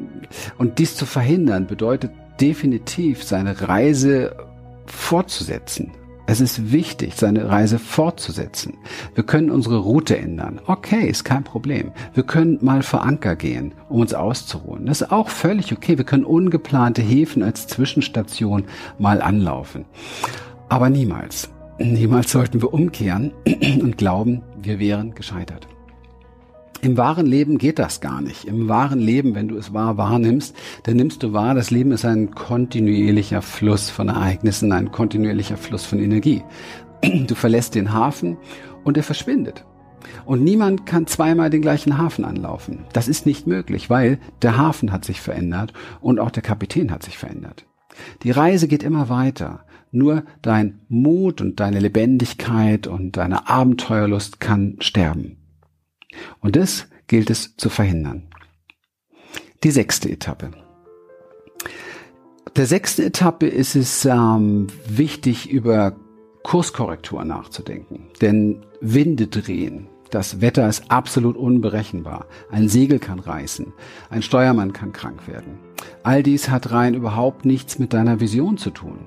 und 0.57 0.79
dies 0.79 0.95
zu 0.95 1.05
verhindern 1.05 1.67
bedeutet 1.67 2.11
definitiv 2.41 3.23
seine 3.23 3.69
Reise 3.69 4.35
fortzusetzen 4.87 5.91
es 6.29 6.41
ist 6.41 6.71
wichtig, 6.71 7.15
seine 7.15 7.49
Reise 7.49 7.79
fortzusetzen. 7.79 8.77
Wir 9.15 9.23
können 9.23 9.49
unsere 9.49 9.79
Route 9.79 10.15
ändern. 10.15 10.61
Okay, 10.67 11.09
ist 11.09 11.23
kein 11.23 11.43
Problem. 11.43 11.91
Wir 12.13 12.21
können 12.21 12.59
mal 12.61 12.83
vor 12.83 13.03
Anker 13.03 13.35
gehen, 13.35 13.73
um 13.89 14.01
uns 14.01 14.13
auszuruhen. 14.13 14.85
Das 14.85 15.01
ist 15.01 15.11
auch 15.11 15.29
völlig 15.29 15.73
okay. 15.73 15.97
Wir 15.97 16.05
können 16.05 16.25
ungeplante 16.25 17.01
Häfen 17.01 17.41
als 17.41 17.65
Zwischenstation 17.65 18.65
mal 18.99 19.23
anlaufen. 19.23 19.85
Aber 20.69 20.91
niemals, 20.91 21.49
niemals 21.79 22.31
sollten 22.31 22.61
wir 22.61 22.75
umkehren 22.75 23.31
und 23.81 23.97
glauben, 23.97 24.43
wir 24.61 24.77
wären 24.77 25.15
gescheitert. 25.15 25.67
Im 26.81 26.95
wahren 26.95 27.25
Leben 27.25 27.57
geht 27.57 27.77
das 27.77 27.99
gar 27.99 28.21
nicht. 28.21 28.45
Im 28.45 28.69
wahren 28.69 28.99
Leben, 28.99 29.35
wenn 29.35 29.49
du 29.49 29.57
es 29.57 29.73
wahr 29.73 29.97
wahrnimmst, 29.97 30.55
dann 30.83 30.95
nimmst 30.95 31.21
du 31.23 31.33
wahr, 31.33 31.53
das 31.53 31.71
Leben 31.71 31.91
ist 31.91 32.05
ein 32.05 32.31
kontinuierlicher 32.31 33.41
Fluss 33.41 33.89
von 33.89 34.07
Ereignissen, 34.07 34.71
ein 34.71 34.91
kontinuierlicher 34.91 35.57
Fluss 35.57 35.85
von 35.85 35.99
Energie. 35.99 36.43
Du 37.27 37.35
verlässt 37.35 37.75
den 37.75 37.93
Hafen 37.93 38.37
und 38.83 38.97
er 38.97 39.03
verschwindet. 39.03 39.65
Und 40.25 40.43
niemand 40.43 40.85
kann 40.85 41.07
zweimal 41.07 41.49
den 41.49 41.61
gleichen 41.61 41.97
Hafen 41.97 42.23
anlaufen. 42.23 42.85
Das 42.93 43.07
ist 43.07 43.25
nicht 43.25 43.47
möglich, 43.47 43.89
weil 43.89 44.19
der 44.41 44.57
Hafen 44.57 44.91
hat 44.91 45.03
sich 45.03 45.19
verändert 45.21 45.73
und 46.01 46.19
auch 46.19 46.31
der 46.31 46.43
Kapitän 46.43 46.91
hat 46.91 47.03
sich 47.03 47.17
verändert. 47.17 47.65
Die 48.23 48.31
Reise 48.31 48.67
geht 48.67 48.83
immer 48.83 49.09
weiter. 49.09 49.65
Nur 49.91 50.23
dein 50.41 50.81
Mut 50.87 51.41
und 51.41 51.59
deine 51.59 51.79
Lebendigkeit 51.79 52.87
und 52.87 53.17
deine 53.17 53.49
Abenteuerlust 53.49 54.39
kann 54.39 54.77
sterben. 54.79 55.38
Und 56.39 56.55
das 56.55 56.87
gilt 57.07 57.29
es 57.29 57.55
zu 57.57 57.69
verhindern. 57.69 58.27
Die 59.63 59.71
sechste 59.71 60.09
Etappe. 60.09 60.51
Der 62.55 62.65
sechsten 62.65 63.03
Etappe 63.03 63.47
ist 63.47 63.75
es 63.75 64.05
ähm, 64.05 64.67
wichtig, 64.87 65.49
über 65.49 65.95
Kurskorrektur 66.43 67.23
nachzudenken. 67.25 68.07
Denn 68.21 68.65
Winde 68.81 69.27
drehen. 69.27 69.87
Das 70.09 70.41
Wetter 70.41 70.67
ist 70.67 70.89
absolut 70.89 71.37
unberechenbar. 71.37 72.25
Ein 72.49 72.67
Segel 72.67 72.97
kann 72.97 73.19
reißen. 73.19 73.73
Ein 74.09 74.23
Steuermann 74.23 74.73
kann 74.73 74.91
krank 74.91 75.27
werden. 75.27 75.59
All 76.01 76.23
dies 76.23 76.49
hat 76.49 76.71
rein 76.71 76.95
überhaupt 76.95 77.45
nichts 77.45 77.77
mit 77.77 77.93
deiner 77.93 78.19
Vision 78.19 78.57
zu 78.57 78.71
tun. 78.71 79.05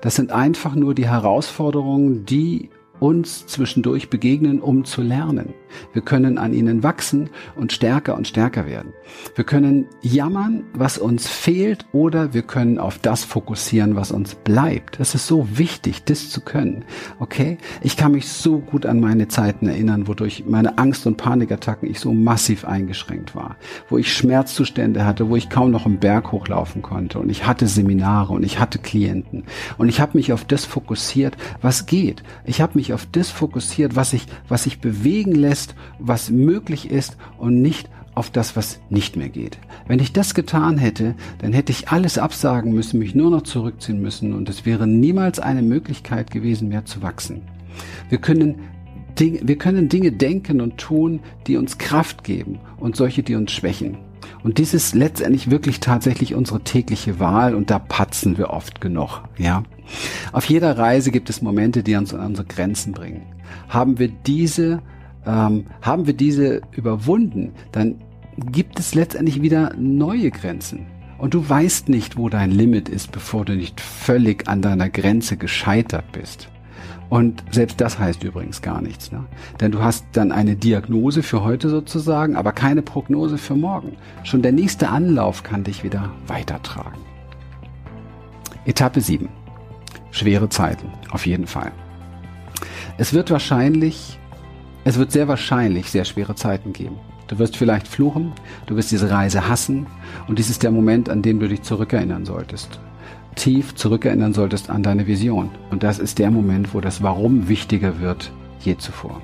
Das 0.00 0.16
sind 0.16 0.32
einfach 0.32 0.74
nur 0.74 0.94
die 0.94 1.08
Herausforderungen, 1.08 2.24
die 2.24 2.70
uns 3.00 3.46
zwischendurch 3.46 4.10
begegnen, 4.10 4.60
um 4.60 4.84
zu 4.84 5.02
lernen. 5.02 5.54
Wir 5.92 6.02
können 6.02 6.38
an 6.38 6.52
ihnen 6.52 6.82
wachsen 6.82 7.30
und 7.56 7.72
stärker 7.72 8.16
und 8.16 8.28
stärker 8.28 8.66
werden. 8.66 8.92
Wir 9.34 9.44
können 9.44 9.86
jammern, 10.02 10.64
was 10.74 10.98
uns 10.98 11.26
fehlt, 11.26 11.86
oder 11.92 12.34
wir 12.34 12.42
können 12.42 12.78
auf 12.78 12.98
das 12.98 13.24
fokussieren, 13.24 13.96
was 13.96 14.12
uns 14.12 14.34
bleibt. 14.34 15.00
Das 15.00 15.14
ist 15.14 15.26
so 15.26 15.58
wichtig, 15.58 16.04
das 16.04 16.30
zu 16.30 16.40
können. 16.40 16.84
Okay? 17.18 17.58
Ich 17.82 17.96
kann 17.96 18.12
mich 18.12 18.28
so 18.28 18.58
gut 18.58 18.86
an 18.86 19.00
meine 19.00 19.28
Zeiten 19.28 19.68
erinnern, 19.68 20.06
wodurch 20.08 20.44
meine 20.46 20.78
Angst- 20.78 21.06
und 21.06 21.16
Panikattacken 21.16 21.90
ich 21.90 22.00
so 22.00 22.12
massiv 22.12 22.64
eingeschränkt 22.64 23.34
war, 23.34 23.56
wo 23.88 23.98
ich 23.98 24.12
Schmerzzustände 24.12 25.04
hatte, 25.04 25.28
wo 25.28 25.36
ich 25.36 25.50
kaum 25.50 25.70
noch 25.70 25.86
im 25.86 25.98
Berg 25.98 26.32
hochlaufen 26.32 26.82
konnte 26.82 27.18
und 27.18 27.30
ich 27.30 27.46
hatte 27.46 27.66
Seminare 27.66 28.32
und 28.32 28.42
ich 28.42 28.58
hatte 28.58 28.78
Klienten 28.78 29.44
und 29.76 29.88
ich 29.88 30.00
habe 30.00 30.16
mich 30.16 30.32
auf 30.32 30.44
das 30.44 30.64
fokussiert, 30.64 31.36
was 31.60 31.86
geht. 31.86 32.22
Ich 32.44 32.60
habe 32.60 32.72
mich 32.74 32.92
auf 32.92 33.06
das 33.10 33.30
fokussiert, 33.30 33.96
was 33.96 34.10
sich 34.10 34.26
was 34.48 34.64
sich 34.64 34.80
bewegen 34.80 35.32
lässt 35.32 35.57
ist, 35.58 35.74
was 35.98 36.30
möglich 36.30 36.88
ist 36.88 37.16
und 37.36 37.60
nicht 37.60 37.90
auf 38.14 38.30
das, 38.30 38.54
was 38.56 38.80
nicht 38.90 39.16
mehr 39.16 39.28
geht. 39.28 39.58
Wenn 39.88 39.98
ich 39.98 40.12
das 40.12 40.34
getan 40.34 40.78
hätte, 40.78 41.14
dann 41.38 41.52
hätte 41.52 41.72
ich 41.72 41.88
alles 41.88 42.16
absagen 42.16 42.72
müssen, 42.72 42.98
mich 42.98 43.14
nur 43.14 43.30
noch 43.30 43.42
zurückziehen 43.42 44.00
müssen 44.00 44.34
und 44.34 44.48
es 44.48 44.64
wäre 44.66 44.86
niemals 44.86 45.40
eine 45.40 45.62
Möglichkeit 45.62 46.30
gewesen, 46.30 46.68
mehr 46.68 46.84
zu 46.84 47.02
wachsen. 47.02 47.42
Wir 48.08 48.18
können 48.18 48.60
Dinge, 49.18 49.40
wir 49.42 49.58
können 49.58 49.88
Dinge 49.88 50.12
denken 50.12 50.60
und 50.60 50.78
tun, 50.78 51.20
die 51.46 51.56
uns 51.56 51.78
Kraft 51.78 52.22
geben 52.22 52.60
und 52.78 52.94
solche, 52.94 53.22
die 53.24 53.34
uns 53.34 53.52
schwächen. 53.52 53.98
Und 54.44 54.58
dies 54.58 54.74
ist 54.74 54.94
letztendlich 54.94 55.50
wirklich 55.50 55.80
tatsächlich 55.80 56.34
unsere 56.34 56.60
tägliche 56.60 57.18
Wahl 57.18 57.54
und 57.54 57.70
da 57.70 57.80
patzen 57.80 58.38
wir 58.38 58.50
oft 58.50 58.80
genug, 58.80 59.22
ja. 59.36 59.64
Auf 60.32 60.44
jeder 60.44 60.76
Reise 60.76 61.10
gibt 61.10 61.30
es 61.30 61.42
Momente, 61.42 61.82
die 61.82 61.96
uns 61.96 62.12
an 62.14 62.26
unsere 62.26 62.46
Grenzen 62.46 62.92
bringen. 62.92 63.22
Haben 63.68 63.98
wir 63.98 64.08
diese 64.08 64.82
ähm, 65.28 65.66
haben 65.82 66.06
wir 66.06 66.14
diese 66.14 66.62
überwunden, 66.72 67.52
dann 67.70 67.96
gibt 68.36 68.80
es 68.80 68.94
letztendlich 68.94 69.42
wieder 69.42 69.74
neue 69.76 70.30
Grenzen. 70.30 70.86
Und 71.18 71.34
du 71.34 71.46
weißt 71.48 71.88
nicht, 71.88 72.16
wo 72.16 72.28
dein 72.28 72.50
Limit 72.50 72.88
ist, 72.88 73.12
bevor 73.12 73.44
du 73.44 73.54
nicht 73.54 73.80
völlig 73.80 74.48
an 74.48 74.62
deiner 74.62 74.88
Grenze 74.88 75.36
gescheitert 75.36 76.10
bist. 76.12 76.48
Und 77.10 77.42
selbst 77.50 77.80
das 77.80 77.98
heißt 77.98 78.22
übrigens 78.22 78.62
gar 78.62 78.80
nichts. 78.80 79.10
Ne? 79.10 79.24
Denn 79.60 79.72
du 79.72 79.82
hast 79.82 80.06
dann 80.12 80.30
eine 80.30 80.56
Diagnose 80.56 81.22
für 81.22 81.42
heute 81.42 81.68
sozusagen, 81.68 82.36
aber 82.36 82.52
keine 82.52 82.82
Prognose 82.82 83.38
für 83.38 83.54
morgen. 83.54 83.96
Schon 84.24 84.42
der 84.42 84.52
nächste 84.52 84.88
Anlauf 84.88 85.42
kann 85.42 85.64
dich 85.64 85.82
wieder 85.84 86.10
weitertragen. 86.26 87.00
Etappe 88.64 89.00
7. 89.00 89.28
Schwere 90.10 90.48
Zeiten, 90.48 90.88
auf 91.10 91.26
jeden 91.26 91.46
Fall. 91.46 91.72
Es 92.98 93.12
wird 93.12 93.30
wahrscheinlich 93.30 94.18
es 94.88 94.96
wird 94.96 95.12
sehr 95.12 95.28
wahrscheinlich 95.28 95.90
sehr 95.90 96.06
schwere 96.06 96.34
Zeiten 96.34 96.72
geben. 96.72 96.96
Du 97.26 97.38
wirst 97.38 97.58
vielleicht 97.58 97.86
fluchen, 97.86 98.32
du 98.64 98.74
wirst 98.74 98.90
diese 98.90 99.10
Reise 99.10 99.46
hassen 99.46 99.86
und 100.28 100.38
dies 100.38 100.48
ist 100.48 100.62
der 100.62 100.70
Moment, 100.70 101.10
an 101.10 101.20
dem 101.20 101.38
du 101.40 101.46
dich 101.46 101.60
zurückerinnern 101.60 102.24
solltest. 102.24 102.80
Tief 103.34 103.74
zurückerinnern 103.74 104.32
solltest 104.32 104.70
an 104.70 104.82
deine 104.82 105.06
Vision. 105.06 105.50
Und 105.70 105.82
das 105.82 105.98
ist 105.98 106.18
der 106.18 106.30
Moment, 106.30 106.72
wo 106.72 106.80
das 106.80 107.02
Warum 107.02 107.48
wichtiger 107.48 108.00
wird 108.00 108.32
je 108.60 108.78
zuvor. 108.78 109.20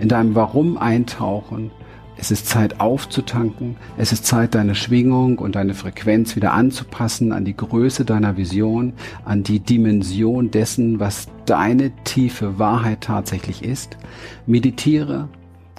In 0.00 0.08
deinem 0.08 0.34
Warum 0.34 0.76
eintauchen, 0.76 1.70
es 2.18 2.30
ist 2.30 2.46
Zeit 2.46 2.80
aufzutanken. 2.80 3.76
Es 3.98 4.12
ist 4.12 4.24
Zeit, 4.24 4.54
deine 4.54 4.74
Schwingung 4.74 5.38
und 5.38 5.54
deine 5.54 5.74
Frequenz 5.74 6.34
wieder 6.34 6.52
anzupassen 6.52 7.32
an 7.32 7.44
die 7.44 7.56
Größe 7.56 8.04
deiner 8.04 8.36
Vision, 8.36 8.94
an 9.24 9.42
die 9.42 9.60
Dimension 9.60 10.50
dessen, 10.50 10.98
was 10.98 11.28
deine 11.44 11.92
tiefe 12.04 12.58
Wahrheit 12.58 13.02
tatsächlich 13.02 13.62
ist. 13.62 13.98
Meditiere, 14.46 15.28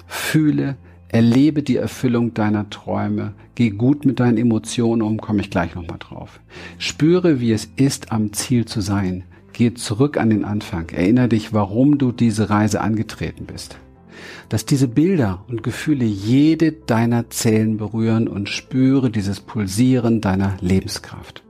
fühle, 0.06 0.76
erlebe 1.08 1.62
die 1.62 1.76
Erfüllung 1.76 2.34
deiner 2.34 2.70
Träume. 2.70 3.34
Geh 3.56 3.70
gut 3.70 4.04
mit 4.04 4.20
deinen 4.20 4.38
Emotionen 4.38 5.02
um, 5.02 5.20
komme 5.20 5.40
ich 5.40 5.50
gleich 5.50 5.74
nochmal 5.74 5.98
drauf. 5.98 6.40
Spüre, 6.78 7.40
wie 7.40 7.52
es 7.52 7.68
ist, 7.76 8.12
am 8.12 8.32
Ziel 8.32 8.64
zu 8.64 8.80
sein. 8.80 9.24
Geh 9.52 9.74
zurück 9.74 10.16
an 10.16 10.30
den 10.30 10.44
Anfang. 10.44 10.88
Erinnere 10.90 11.28
dich, 11.28 11.52
warum 11.52 11.98
du 11.98 12.12
diese 12.12 12.48
Reise 12.48 12.80
angetreten 12.80 13.46
bist 13.46 13.76
dass 14.48 14.66
diese 14.66 14.88
Bilder 14.88 15.44
und 15.48 15.62
Gefühle 15.62 16.04
jede 16.04 16.72
deiner 16.72 17.30
Zellen 17.30 17.76
berühren 17.76 18.28
und 18.28 18.48
spüre 18.48 19.10
dieses 19.10 19.40
Pulsieren 19.40 20.20
deiner 20.20 20.56
Lebenskraft. 20.60 21.42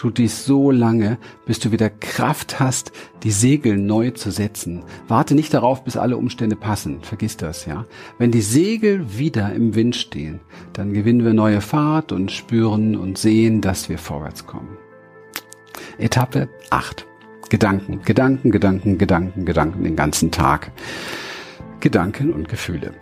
Tu 0.00 0.08
dies 0.08 0.46
so 0.46 0.70
lange, 0.70 1.18
bis 1.44 1.58
du 1.58 1.72
wieder 1.72 1.90
Kraft 1.90 2.58
hast, 2.58 2.90
die 3.22 3.30
Segel 3.30 3.76
neu 3.76 4.12
zu 4.12 4.30
setzen. 4.30 4.82
Warte 5.08 5.34
nicht 5.34 5.52
darauf, 5.52 5.84
bis 5.84 5.98
alle 5.98 6.16
Umstände 6.16 6.56
passen. 6.56 7.02
Vergiss 7.02 7.36
das, 7.36 7.66
ja. 7.66 7.84
Wenn 8.16 8.30
die 8.30 8.40
Segel 8.40 9.18
wieder 9.18 9.52
im 9.52 9.74
Wind 9.74 9.96
stehen, 9.96 10.40
dann 10.72 10.94
gewinnen 10.94 11.22
wir 11.22 11.34
neue 11.34 11.60
Fahrt 11.60 12.12
und 12.12 12.32
spüren 12.32 12.96
und 12.96 13.18
sehen, 13.18 13.60
dass 13.60 13.90
wir 13.90 13.98
vorwärts 13.98 14.46
kommen. 14.46 14.78
Etappe 15.98 16.48
8. 16.70 17.04
Gedanken, 17.50 18.00
Gedanken, 18.02 18.50
Gedanken, 18.50 18.96
Gedanken, 18.96 19.44
Gedanken 19.44 19.84
den 19.84 19.96
ganzen 19.96 20.30
Tag. 20.30 20.72
Gedanken 21.80 22.32
und 22.32 22.48
Gefühle. 22.48 22.92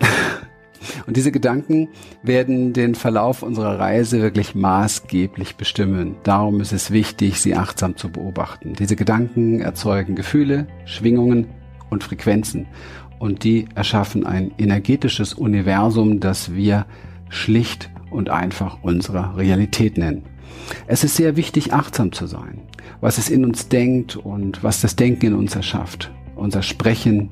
Und 1.07 1.17
diese 1.17 1.33
Gedanken 1.33 1.89
werden 2.23 2.73
den 2.73 2.95
Verlauf 2.95 3.43
unserer 3.43 3.79
Reise 3.79 4.23
wirklich 4.23 4.55
maßgeblich 4.55 5.57
bestimmen. 5.57 6.17
Darum 6.23 6.61
ist 6.61 6.73
es 6.73 6.91
wichtig, 6.91 7.41
sie 7.41 7.55
achtsam 7.55 7.97
zu 7.97 8.11
beobachten. 8.11 8.75
Diese 8.75 8.97
Gedanken 8.97 9.61
erzeugen 9.61 10.15
Gefühle, 10.15 10.67
Schwingungen 10.85 11.49
und 11.91 12.05
Frequenzen. 12.05 12.67
Und 13.19 13.43
die 13.43 13.67
erschaffen 13.75 14.25
ein 14.25 14.53
energetisches 14.59 15.35
Universum, 15.35 16.21
das 16.21 16.55
wir 16.55 16.87
schlicht 17.29 17.91
und 18.11 18.31
einfach 18.31 18.79
unsere 18.83 19.37
Realität 19.37 19.99
nennen. 19.99 20.23
Es 20.87 21.05
ist 21.05 21.17
sehr 21.17 21.37
wichtig, 21.37 21.73
achtsam 21.73 22.13
zu 22.13 22.27
sein, 22.27 22.61
was 23.01 23.19
es 23.19 23.29
in 23.29 23.45
uns 23.45 23.69
denkt 23.69 24.17
und 24.17 24.63
was 24.63 24.81
das 24.81 24.97
Denken 24.97 25.27
in 25.27 25.35
uns 25.35 25.55
erschafft. 25.57 26.13
Unser 26.37 26.63
Sprechen 26.63 27.31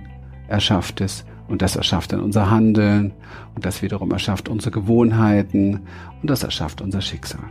erschafft 0.49 1.01
es 1.01 1.25
und 1.49 1.63
das 1.63 1.77
erschafft 1.77 2.13
dann 2.13 2.21
unser 2.21 2.51
Handeln 2.51 3.13
und 3.55 3.65
das 3.65 3.83
wiederum 3.83 4.11
erschafft 4.11 4.49
unsere 4.49 4.71
Gewohnheiten 4.71 5.81
und 6.21 6.31
das 6.31 6.43
erschafft 6.43 6.81
unser 6.81 7.01
Schicksal. 7.01 7.45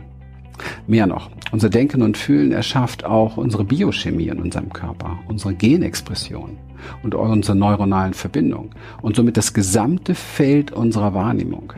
Mehr 0.86 1.06
noch, 1.06 1.30
unser 1.52 1.68
Denken 1.68 2.02
und 2.02 2.16
Fühlen 2.16 2.52
erschafft 2.52 3.04
auch 3.04 3.36
unsere 3.36 3.64
Biochemie 3.64 4.28
in 4.28 4.40
unserem 4.40 4.72
Körper, 4.72 5.18
unsere 5.28 5.54
Genexpression 5.54 6.56
und 7.02 7.14
unsere 7.14 7.56
neuronalen 7.56 8.14
Verbindungen 8.14 8.70
und 9.02 9.16
somit 9.16 9.36
das 9.36 9.52
gesamte 9.52 10.14
Feld 10.14 10.72
unserer 10.72 11.14
Wahrnehmung. 11.14 11.72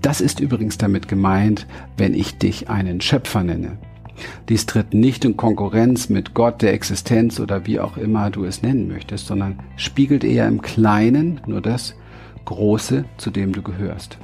Das 0.00 0.20
ist 0.20 0.40
übrigens 0.40 0.78
damit 0.78 1.08
gemeint, 1.08 1.66
wenn 1.96 2.14
ich 2.14 2.38
dich 2.38 2.70
einen 2.70 3.00
Schöpfer 3.00 3.42
nenne. 3.42 3.78
Dies 4.48 4.66
tritt 4.66 4.94
nicht 4.94 5.24
in 5.24 5.36
Konkurrenz 5.36 6.08
mit 6.08 6.34
Gott 6.34 6.62
der 6.62 6.72
Existenz 6.72 7.40
oder 7.40 7.66
wie 7.66 7.80
auch 7.80 7.96
immer 7.96 8.30
du 8.30 8.44
es 8.44 8.62
nennen 8.62 8.88
möchtest, 8.88 9.26
sondern 9.26 9.58
spiegelt 9.76 10.24
eher 10.24 10.46
im 10.46 10.62
Kleinen 10.62 11.40
nur 11.46 11.60
das 11.60 11.94
Große, 12.44 13.04
zu 13.16 13.30
dem 13.30 13.52
du 13.52 13.62
gehörst. 13.62 14.18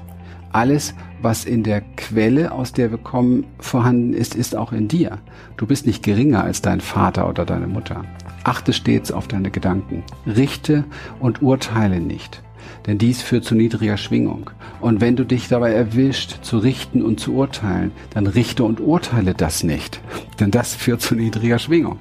Alles, 0.52 0.94
was 1.22 1.44
in 1.44 1.62
der 1.62 1.80
Quelle, 1.80 2.50
aus 2.50 2.72
der 2.72 2.90
wir 2.90 2.98
kommen, 2.98 3.44
vorhanden 3.60 4.14
ist, 4.14 4.34
ist 4.34 4.56
auch 4.56 4.72
in 4.72 4.88
dir. 4.88 5.18
Du 5.56 5.66
bist 5.66 5.86
nicht 5.86 6.02
geringer 6.02 6.42
als 6.42 6.60
dein 6.60 6.80
Vater 6.80 7.28
oder 7.28 7.44
deine 7.44 7.68
Mutter. 7.68 8.04
Achte 8.42 8.72
stets 8.72 9.12
auf 9.12 9.28
deine 9.28 9.50
Gedanken. 9.50 10.02
Richte 10.26 10.84
und 11.20 11.40
urteile 11.40 12.00
nicht 12.00 12.42
denn 12.86 12.98
dies 12.98 13.22
führt 13.22 13.44
zu 13.44 13.54
niedriger 13.54 13.96
Schwingung. 13.96 14.50
Und 14.80 15.00
wenn 15.00 15.16
du 15.16 15.24
dich 15.24 15.48
dabei 15.48 15.72
erwischt, 15.72 16.42
zu 16.42 16.58
richten 16.58 17.02
und 17.02 17.20
zu 17.20 17.34
urteilen, 17.34 17.92
dann 18.14 18.26
richte 18.26 18.64
und 18.64 18.80
urteile 18.80 19.34
das 19.34 19.62
nicht, 19.62 20.00
denn 20.38 20.50
das 20.50 20.74
führt 20.74 21.02
zu 21.02 21.14
niedriger 21.14 21.58
Schwingung. 21.58 21.98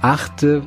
Achte, 0.00 0.62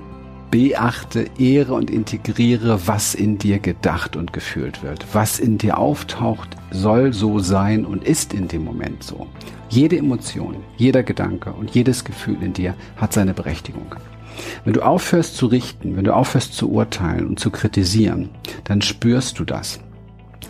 beachte, 0.52 1.26
ehre 1.38 1.74
und 1.74 1.92
integriere, 1.92 2.88
was 2.88 3.14
in 3.14 3.38
dir 3.38 3.60
gedacht 3.60 4.16
und 4.16 4.32
gefühlt 4.32 4.84
wird. 4.84 5.06
Was 5.14 5.40
in 5.40 5.58
dir 5.58 5.78
auftaucht, 5.78 6.56
soll 6.72 7.12
so 7.12 7.40
sein 7.40 7.86
und 7.86 8.06
ist 8.06 8.34
in 8.34 8.48
dem 8.48 8.64
Moment 8.64 9.04
so. 9.04 9.28
Jede 9.68 9.98
Emotion, 9.98 10.56
jeder 10.78 11.04
Gedanke 11.04 11.52
und 11.52 11.72
jedes 11.72 12.06
Gefühl 12.06 12.42
in 12.42 12.54
dir 12.54 12.76
hat 12.96 13.12
seine 13.12 13.34
Berechtigung. 13.34 13.96
Wenn 14.64 14.74
du 14.74 14.82
aufhörst 14.82 15.36
zu 15.36 15.48
richten, 15.48 15.96
wenn 15.96 16.04
du 16.04 16.16
aufhörst 16.16 16.54
zu 16.54 16.70
urteilen 16.72 17.28
und 17.28 17.40
zu 17.40 17.52
kritisieren, 17.52 18.30
dann 18.64 18.82
spürst 18.82 19.40
du 19.40 19.46
das. 19.46 19.80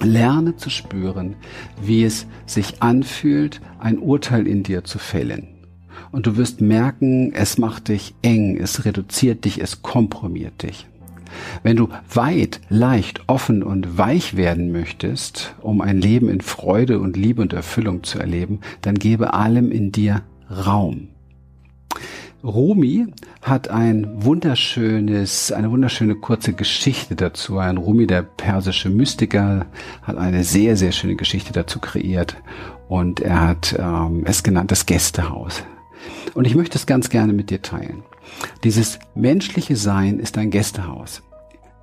Lerne 0.02 0.56
zu 0.58 0.70
spüren, 0.70 1.36
wie 1.82 2.04
es 2.04 2.28
sich 2.46 2.82
anfühlt, 2.82 3.62
ein 3.80 3.98
Urteil 3.98 4.48
in 4.48 4.64
dir 4.64 4.84
zu 4.84 5.00
fällen. 5.00 5.48
Und 6.12 6.28
du 6.28 6.38
wirst 6.38 6.62
merken, 6.62 7.34
es 7.34 7.58
macht 7.58 7.88
dich 7.88 8.14
eng, 8.22 8.58
es 8.58 8.86
reduziert 8.86 9.46
dich, 9.46 9.62
es 9.62 9.82
kompromiert 9.82 10.64
dich. 10.64 10.88
Wenn 11.64 11.78
du 11.78 11.90
weit, 12.14 12.62
leicht, 12.70 13.24
offen 13.28 13.64
und 13.64 13.98
weich 13.98 14.38
werden 14.38 14.72
möchtest, 14.72 15.56
um 15.62 15.82
ein 15.82 16.00
Leben 16.00 16.30
in 16.30 16.42
Freude 16.42 17.00
und 17.00 17.18
Liebe 17.18 17.42
und 17.42 17.54
Erfüllung 17.54 18.04
zu 18.04 18.20
erleben, 18.20 18.60
dann 18.82 18.96
gebe 18.96 19.34
allem 19.34 19.72
in 19.72 19.92
dir 19.92 20.24
Raum. 20.50 21.10
Rumi 22.46 23.08
hat 23.42 23.70
ein 23.70 24.24
wunderschönes, 24.24 25.52
eine 25.52 25.72
wunderschöne 25.72 26.16
kurze 26.16 26.54
Geschichte 26.54 27.16
dazu. 27.16 27.58
Ein 27.58 27.78
Rumi, 27.78 28.06
der 28.06 28.22
persische 28.22 28.90
Mystiker, 28.90 29.66
hat 30.04 30.18
eine 30.18 30.44
sehr, 30.44 30.78
sehr 30.78 30.92
schöne 30.92 31.16
Geschichte 31.16 31.54
dazu 31.54 31.80
kreiert. 31.80 32.38
Und 32.88 33.20
er 33.20 33.48
hat 33.48 33.76
ähm, 33.80 34.24
es 34.26 34.44
genannt 34.44 34.72
das 34.72 34.86
Gästehaus. 34.86 35.64
Und 36.36 36.46
ich 36.46 36.56
möchte 36.56 36.78
es 36.78 36.86
ganz 36.86 37.10
gerne 37.10 37.34
mit 37.34 37.50
dir 37.50 37.64
teilen. 37.64 38.04
Dieses 38.64 39.00
menschliche 39.16 39.76
Sein 39.76 40.20
ist 40.20 40.38
ein 40.38 40.52
Gästehaus. 40.52 41.24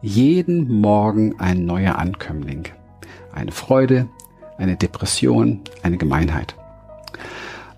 Jeden 0.00 0.68
Morgen 0.80 1.40
ein 1.40 1.64
neuer 1.64 1.98
Ankömmling. 1.98 2.68
Eine 3.32 3.50
Freude, 3.50 4.08
eine 4.58 4.76
Depression, 4.76 5.62
eine 5.82 5.96
Gemeinheit. 5.96 6.54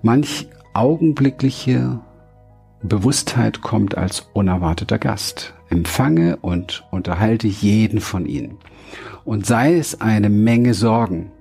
Manch 0.03 0.49
augenblickliche 0.75 2.01
Bewusstheit 2.89 3.63
kommt 3.63 3.97
als 3.97 4.29
unerwarteter 4.35 4.99
Gast. 4.99 5.55
Empfange 5.71 6.37
und 6.37 6.85
unterhalte 6.91 7.49
jeden 7.49 8.01
von 8.01 8.27
ihnen. 8.27 8.59
Und 9.25 9.47
sei 9.47 9.77
es 9.77 10.03
eine 10.03 10.29
Menge 10.29 10.75
Sorgen, 10.75 11.33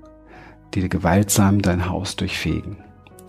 die 0.73 0.87
gewaltsam 0.87 1.61
dein 1.61 1.89
Haus 1.89 2.15
durchfegen 2.15 2.77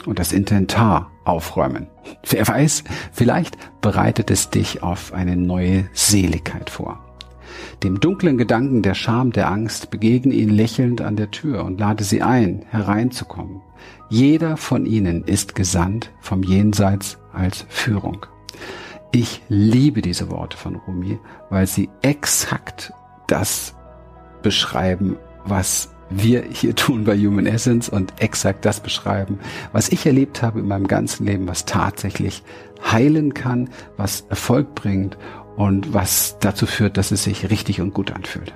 und 0.07 0.21
das 0.21 0.33
Intentar 0.33 1.11
aufräumen. 1.25 1.89
Wer 2.29 2.47
weiß, 2.47 2.85
vielleicht 3.13 3.59
bereitet 3.81 4.31
es 4.31 4.49
dich 4.49 4.83
auf 4.83 5.13
eine 5.13 5.37
neue 5.37 5.89
Seligkeit 5.93 6.71
vor. 6.71 7.01
Dem 7.83 7.99
dunklen 7.99 8.39
Gedanken 8.39 8.83
der 8.83 8.95
Scham, 8.95 9.33
der 9.33 9.51
Angst 9.51 9.91
begegne 9.91 10.35
ihn 10.35 10.51
lächelnd 10.51 11.01
an 11.01 11.17
der 11.17 11.33
Tür 11.33 11.65
und 11.65 11.81
lade 11.81 12.05
sie 12.05 12.23
ein, 12.23 12.65
hereinzukommen. 12.71 13.61
Jeder 14.09 14.57
von 14.57 14.87
ihnen 14.87 15.25
ist 15.25 15.55
gesandt 15.55 16.11
vom 16.21 16.43
Jenseits 16.43 17.19
als 17.35 17.67
Führung. 17.69 18.27
Ich 19.13 19.43
liebe 19.49 20.03
diese 20.03 20.31
Worte 20.31 20.57
von 20.57 20.77
Rumi, 20.77 21.19
weil 21.51 21.67
sie 21.67 21.89
exakt 22.03 22.93
das 23.27 23.75
beschreiben, 24.43 25.17
was 25.45 25.91
wir 26.11 26.43
hier 26.43 26.75
tun 26.75 27.05
bei 27.05 27.17
Human 27.17 27.47
Essence 27.47 27.89
und 27.89 28.21
exakt 28.21 28.65
das 28.65 28.81
beschreiben, 28.81 29.39
was 29.73 29.89
ich 29.89 30.07
erlebt 30.07 30.43
habe 30.43 30.61
in 30.61 30.69
meinem 30.69 30.87
ganzen 30.87 31.27
Leben, 31.27 31.49
was 31.49 31.65
tatsächlich 31.65 32.43
heilen 32.91 33.35
kann, 33.35 33.71
was 33.97 34.23
Erfolg 34.29 34.75
bringt 34.75 35.17
und 35.57 35.95
was 35.95 36.37
dazu 36.41 36.67
führt, 36.67 36.97
dass 36.97 37.11
es 37.11 37.25
sich 37.25 37.51
richtig 37.51 37.81
und 37.81 37.95
gut 37.95 38.13
anfühlt. 38.13 38.53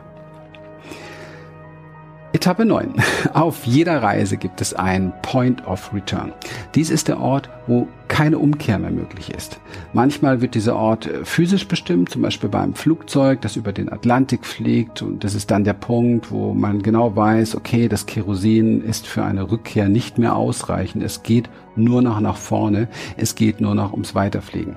Etappe 2.32 2.66
9. 2.66 2.94
Auf 3.32 3.64
jeder 3.64 4.02
Reise 4.02 4.36
gibt 4.36 4.60
es 4.60 4.74
einen 4.74 5.12
Point 5.22 5.66
of 5.66 5.94
Return. 5.94 6.32
Dies 6.74 6.90
ist 6.90 7.08
der 7.08 7.20
Ort, 7.20 7.48
wo 7.66 7.88
keine 8.08 8.38
Umkehr 8.38 8.78
mehr 8.78 8.90
möglich 8.90 9.32
ist. 9.34 9.60
Manchmal 9.92 10.40
wird 10.40 10.54
dieser 10.54 10.76
Ort 10.76 11.06
äh, 11.06 11.24
physisch 11.24 11.68
bestimmt, 11.68 12.10
zum 12.10 12.22
Beispiel 12.22 12.48
beim 12.48 12.74
Flugzeug, 12.74 13.40
das 13.42 13.56
über 13.56 13.72
den 13.72 13.92
Atlantik 13.92 14.44
fliegt 14.44 15.02
und 15.02 15.24
das 15.24 15.34
ist 15.34 15.50
dann 15.50 15.64
der 15.64 15.74
Punkt, 15.74 16.30
wo 16.30 16.54
man 16.54 16.82
genau 16.82 17.14
weiß, 17.14 17.54
okay, 17.56 17.88
das 17.88 18.06
Kerosin 18.06 18.82
ist 18.82 19.06
für 19.06 19.24
eine 19.24 19.50
Rückkehr 19.50 19.88
nicht 19.88 20.18
mehr 20.18 20.36
ausreichend. 20.36 21.02
Es 21.02 21.22
geht 21.22 21.48
nur 21.78 22.02
noch 22.02 22.20
nach 22.20 22.36
vorne. 22.36 22.88
Es 23.16 23.34
geht 23.34 23.60
nur 23.60 23.74
noch 23.74 23.92
ums 23.92 24.14
Weiterfliegen. 24.14 24.76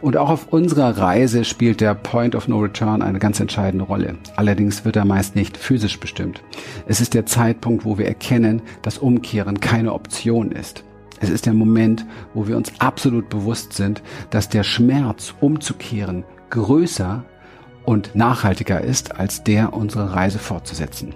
Und 0.00 0.16
auch 0.16 0.30
auf 0.30 0.52
unserer 0.52 0.96
Reise 0.96 1.44
spielt 1.44 1.80
der 1.80 1.94
Point 1.94 2.34
of 2.34 2.48
No 2.48 2.60
Return 2.60 3.02
eine 3.02 3.18
ganz 3.18 3.40
entscheidende 3.40 3.84
Rolle. 3.84 4.16
Allerdings 4.36 4.84
wird 4.84 4.96
er 4.96 5.04
meist 5.04 5.34
nicht 5.34 5.56
physisch 5.56 5.98
bestimmt. 5.98 6.42
Es 6.86 7.00
ist 7.00 7.14
der 7.14 7.26
Zeitpunkt, 7.26 7.84
wo 7.84 7.98
wir 7.98 8.06
erkennen, 8.06 8.62
dass 8.82 8.98
Umkehren 8.98 9.60
keine 9.60 9.92
Option 9.92 10.52
ist. 10.52 10.84
Es 11.20 11.30
ist 11.30 11.46
der 11.46 11.54
Moment, 11.54 12.06
wo 12.34 12.46
wir 12.46 12.56
uns 12.56 12.72
absolut 12.78 13.28
bewusst 13.28 13.72
sind, 13.72 14.02
dass 14.30 14.48
der 14.48 14.62
Schmerz 14.62 15.34
umzukehren 15.40 16.24
größer 16.50 17.24
und 17.84 18.14
nachhaltiger 18.14 18.80
ist, 18.80 19.16
als 19.16 19.44
der 19.44 19.72
unsere 19.72 20.14
Reise 20.14 20.38
fortzusetzen. 20.38 21.14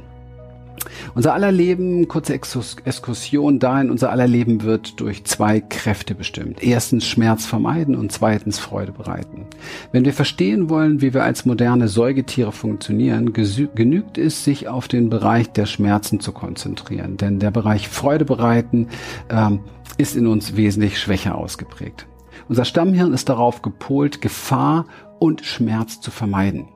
Unser 1.14 1.34
aller 1.34 1.52
Leben, 1.52 2.08
kurze 2.08 2.32
Exkursion 2.32 3.58
dahin, 3.58 3.90
unser 3.90 4.10
aller 4.10 4.26
Leben 4.26 4.62
wird 4.62 5.00
durch 5.00 5.24
zwei 5.24 5.60
Kräfte 5.60 6.14
bestimmt. 6.14 6.62
Erstens 6.62 7.06
Schmerz 7.06 7.46
vermeiden 7.46 7.94
und 7.94 8.12
zweitens 8.12 8.58
Freude 8.58 8.92
bereiten. 8.92 9.46
Wenn 9.92 10.04
wir 10.04 10.12
verstehen 10.12 10.70
wollen, 10.70 11.00
wie 11.00 11.12
wir 11.14 11.24
als 11.24 11.44
moderne 11.44 11.88
Säugetiere 11.88 12.52
funktionieren, 12.52 13.32
genügt 13.32 14.18
es, 14.18 14.44
sich 14.44 14.68
auf 14.68 14.88
den 14.88 15.10
Bereich 15.10 15.52
der 15.52 15.66
Schmerzen 15.66 16.20
zu 16.20 16.32
konzentrieren. 16.32 17.16
Denn 17.16 17.38
der 17.38 17.50
Bereich 17.50 17.88
Freude 17.88 18.24
bereiten 18.24 18.88
ähm, 19.28 19.60
ist 19.98 20.16
in 20.16 20.26
uns 20.26 20.56
wesentlich 20.56 20.98
schwächer 20.98 21.36
ausgeprägt. 21.36 22.06
Unser 22.48 22.64
Stammhirn 22.64 23.12
ist 23.12 23.28
darauf 23.28 23.62
gepolt, 23.62 24.20
Gefahr 24.20 24.86
und 25.18 25.44
Schmerz 25.44 26.00
zu 26.00 26.10
vermeiden. 26.10 26.68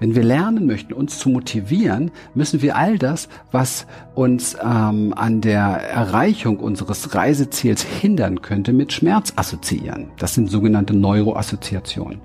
Wenn 0.00 0.14
wir 0.14 0.22
lernen 0.22 0.66
möchten, 0.66 0.92
uns 0.92 1.18
zu 1.18 1.28
motivieren, 1.28 2.10
müssen 2.34 2.62
wir 2.62 2.76
all 2.76 2.98
das, 2.98 3.28
was 3.52 3.86
uns 4.14 4.56
ähm, 4.62 5.14
an 5.16 5.40
der 5.40 5.60
Erreichung 5.60 6.58
unseres 6.58 7.14
Reiseziels 7.14 7.82
hindern 7.82 8.42
könnte, 8.42 8.72
mit 8.72 8.92
Schmerz 8.92 9.32
assoziieren. 9.36 10.08
Das 10.18 10.34
sind 10.34 10.50
sogenannte 10.50 10.94
Neuroassoziationen. 10.94 12.20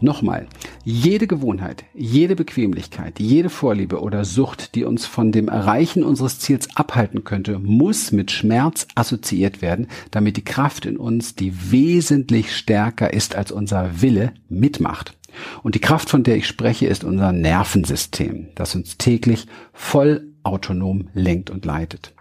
Nochmal, 0.00 0.46
jede 0.84 1.26
Gewohnheit, 1.26 1.84
jede 1.92 2.36
Bequemlichkeit, 2.36 3.18
jede 3.18 3.50
Vorliebe 3.50 4.00
oder 4.00 4.24
Sucht, 4.24 4.76
die 4.76 4.84
uns 4.84 5.06
von 5.06 5.32
dem 5.32 5.48
Erreichen 5.48 6.04
unseres 6.04 6.38
Ziels 6.38 6.68
abhalten 6.76 7.24
könnte, 7.24 7.58
muss 7.58 8.12
mit 8.12 8.30
Schmerz 8.30 8.86
assoziiert 8.94 9.60
werden, 9.60 9.88
damit 10.12 10.36
die 10.36 10.44
Kraft 10.44 10.86
in 10.86 10.96
uns, 10.96 11.34
die 11.34 11.72
wesentlich 11.72 12.54
stärker 12.54 13.12
ist 13.12 13.34
als 13.34 13.50
unser 13.50 14.00
Wille, 14.00 14.32
mitmacht. 14.48 15.17
Und 15.62 15.74
die 15.74 15.80
Kraft, 15.80 16.10
von 16.10 16.22
der 16.22 16.36
ich 16.36 16.46
spreche, 16.46 16.86
ist 16.86 17.04
unser 17.04 17.32
Nervensystem, 17.32 18.48
das 18.54 18.74
uns 18.74 18.98
täglich 18.98 19.46
voll 19.72 20.32
autonom 20.42 21.08
lenkt 21.14 21.50
und 21.50 21.64
leitet. 21.64 22.14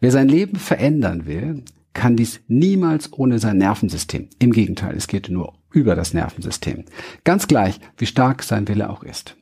Wer 0.00 0.10
sein 0.10 0.28
Leben 0.28 0.56
verändern 0.56 1.26
will, 1.26 1.62
kann 1.92 2.16
dies 2.16 2.40
niemals 2.46 3.12
ohne 3.12 3.38
sein 3.38 3.58
Nervensystem. 3.58 4.28
Im 4.38 4.52
Gegenteil, 4.52 4.94
es 4.96 5.06
geht 5.06 5.28
nur 5.30 5.54
über 5.72 5.94
das 5.94 6.14
Nervensystem. 6.14 6.84
Ganz 7.24 7.48
gleich, 7.48 7.80
wie 7.96 8.06
stark 8.06 8.42
sein 8.42 8.68
Wille 8.68 8.90
auch 8.90 9.02
ist. 9.02 9.36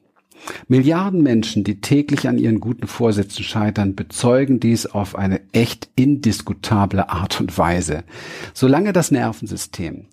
Milliarden 0.69 1.23
Menschen, 1.23 1.65
die 1.65 1.81
täglich 1.81 2.29
an 2.29 2.39
ihren 2.39 2.61
guten 2.61 2.87
Vorsätzen 2.87 3.45
scheitern, 3.45 3.95
bezeugen 3.95 4.61
dies 4.61 4.87
auf 4.87 5.17
eine 5.17 5.41
echt 5.53 5.89
indiskutable 5.97 7.09
Art 7.09 7.41
und 7.41 7.57
Weise. 7.57 8.05
Solange 8.53 8.93
das 8.93 9.11
Nervensystem 9.11 10.07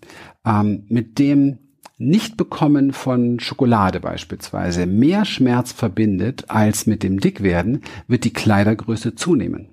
ähm, 0.46 0.86
mit 0.88 1.20
dem 1.20 1.58
Nichtbekommen 2.02 2.94
von 2.94 3.40
Schokolade 3.40 4.00
beispielsweise 4.00 4.88
mehr 4.88 5.24
Schmerz 5.24 5.72
verbindet 5.72 6.46
als 6.48 6.88
mit 6.88 7.04
dem 7.04 7.20
Dickwerden, 7.20 7.82
wird 8.08 8.24
die 8.24 8.34
Kleidergröße 8.34 9.14
zunehmen. 9.14 9.68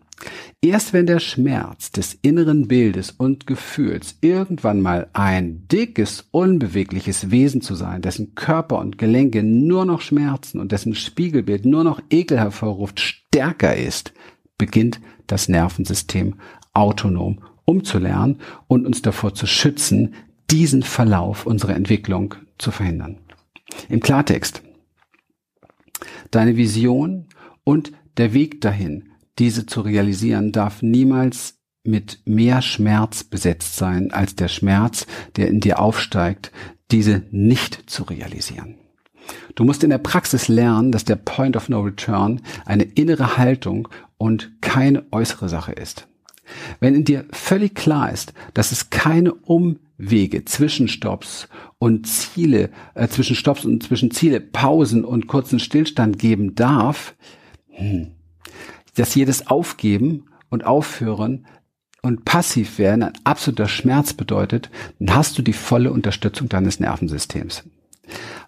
Erst 0.61 0.93
wenn 0.93 1.07
der 1.07 1.21
Schmerz 1.21 1.91
des 1.91 2.19
inneren 2.21 2.69
Bildes 2.69 3.13
und 3.13 3.47
Gefühls 3.47 4.19
irgendwann 4.21 4.83
mal 4.83 5.09
ein 5.15 5.67
dickes, 5.69 6.27
unbewegliches 6.31 7.31
Wesen 7.31 7.63
zu 7.63 7.75
sein, 7.75 8.03
dessen 8.03 8.35
Körper 8.35 8.79
und 8.79 8.99
Gelenke 8.99 9.43
nur 9.43 9.87
noch 9.87 10.03
schmerzen 10.03 10.61
und 10.61 10.71
dessen 10.71 10.95
Spiegelbild 10.95 11.65
nur 11.65 11.83
noch 11.83 12.03
Ekel 12.11 12.39
hervorruft, 12.39 13.01
stärker 13.01 13.75
ist, 13.75 14.13
beginnt 14.59 15.01
das 15.27 15.49
Nervensystem 15.49 16.35
autonom 16.75 17.39
umzulernen 17.65 18.41
und 18.67 18.87
uns 18.87 19.03
davor 19.03 19.35
zu 19.35 19.47
schützen, 19.47 20.15
diesen 20.51 20.83
Verlauf 20.83 21.47
unserer 21.47 21.75
Entwicklung 21.75 22.35
zu 22.59 22.71
verhindern. 22.71 23.19
Im 23.89 24.01
Klartext. 24.01 24.63
Deine 26.31 26.57
Vision 26.57 27.27
und 27.65 27.93
der 28.17 28.33
Weg 28.33 28.61
dahin 28.61 29.09
diese 29.39 29.67
zu 29.67 29.81
realisieren, 29.81 30.53
darf 30.53 30.83
niemals 30.83 31.59
mit 31.85 32.21
mehr 32.25 32.61
Schmerz 32.61 33.25
besetzt 33.25 33.77
sein 33.77 34.13
als 34.13 34.35
der 34.35 34.49
Schmerz, 34.49 35.07
der 35.37 35.49
in 35.49 35.61
dir 35.61 35.79
aufsteigt, 35.79 36.53
diese 36.91 37.23
nicht 37.31 37.89
zu 37.89 38.03
realisieren. 38.03 38.75
Du 39.55 39.65
musst 39.65 39.85
in 39.85 39.91
der 39.91 39.99
Praxis 39.99 40.49
lernen, 40.49 40.91
dass 40.91 41.05
der 41.05 41.17
Point 41.17 41.57
of 41.57 41.69
No 41.69 41.81
Return 41.81 42.41
eine 42.65 42.85
innere 42.85 43.37
Haltung 43.37 43.89
und 44.17 44.51
keine 44.61 45.05
äußere 45.13 45.49
Sache 45.49 45.73
ist. 45.73 46.09
Wenn 46.81 46.95
in 46.95 47.05
dir 47.05 47.27
völlig 47.31 47.75
klar 47.75 48.11
ist, 48.11 48.33
dass 48.55 48.73
es 48.73 48.91
keine 48.91 49.35
Umwege, 49.99 50.45
Zwischenstopps 50.45 51.49
und 51.79 52.07
Ziele, 52.07 52.71
äh, 52.95 53.09
zwischen 53.09 53.37
Stops 53.37 53.65
und 53.65 53.83
zwischen 53.83 54.11
Ziele, 54.11 54.41
Pausen 54.41 55.05
und 55.05 55.27
kurzen 55.27 55.59
Stillstand 55.59 56.19
geben 56.19 56.55
darf, 56.55 57.15
hm, 57.71 58.13
dass 58.95 59.15
jedes 59.15 59.49
Aufgeben 59.49 60.27
und 60.51 60.65
Aufhören 60.65 61.47
und 62.03 62.25
passiv 62.25 62.79
werden 62.79 63.03
ein 63.03 63.13
absoluter 63.25 63.69
Schmerz 63.69 64.13
bedeutet, 64.13 64.71
dann 64.99 65.17
hast 65.17 65.37
du 65.37 65.43
die 65.43 65.53
volle 65.53 65.93
Unterstützung 65.93 66.49
deines 66.49 66.81
Nervensystems. 66.81 67.65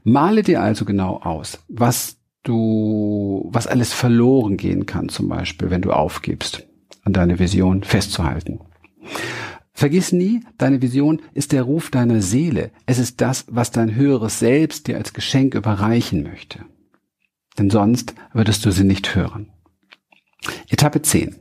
Male 0.04 0.42
dir 0.42 0.62
also 0.62 0.84
genau 0.84 1.18
aus, 1.18 1.58
was 1.68 2.16
du, 2.42 3.48
was 3.52 3.66
alles 3.66 3.92
verloren 3.92 4.56
gehen 4.56 4.86
kann, 4.86 5.08
zum 5.08 5.28
Beispiel, 5.28 5.70
wenn 5.70 5.82
du 5.82 5.92
aufgibst, 5.92 6.66
an 7.02 7.12
deine 7.12 7.38
Vision 7.38 7.82
festzuhalten. 7.82 8.60
Vergiss 9.80 10.12
nie, 10.12 10.42
deine 10.58 10.82
Vision 10.82 11.22
ist 11.32 11.52
der 11.52 11.62
Ruf 11.62 11.88
deiner 11.88 12.20
Seele. 12.20 12.70
Es 12.84 12.98
ist 12.98 13.22
das, 13.22 13.46
was 13.48 13.70
dein 13.70 13.94
höheres 13.94 14.38
Selbst 14.38 14.86
dir 14.86 14.98
als 14.98 15.14
Geschenk 15.14 15.54
überreichen 15.54 16.22
möchte. 16.22 16.66
Denn 17.58 17.70
sonst 17.70 18.14
würdest 18.34 18.66
du 18.66 18.72
sie 18.72 18.84
nicht 18.84 19.14
hören. 19.14 19.48
Etappe 20.68 21.00
10. 21.00 21.34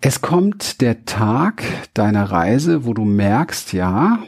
Es 0.00 0.22
kommt 0.22 0.80
der 0.80 1.04
Tag 1.04 1.64
deiner 1.92 2.30
Reise, 2.30 2.86
wo 2.86 2.94
du 2.94 3.04
merkst, 3.04 3.74
ja, 3.74 4.18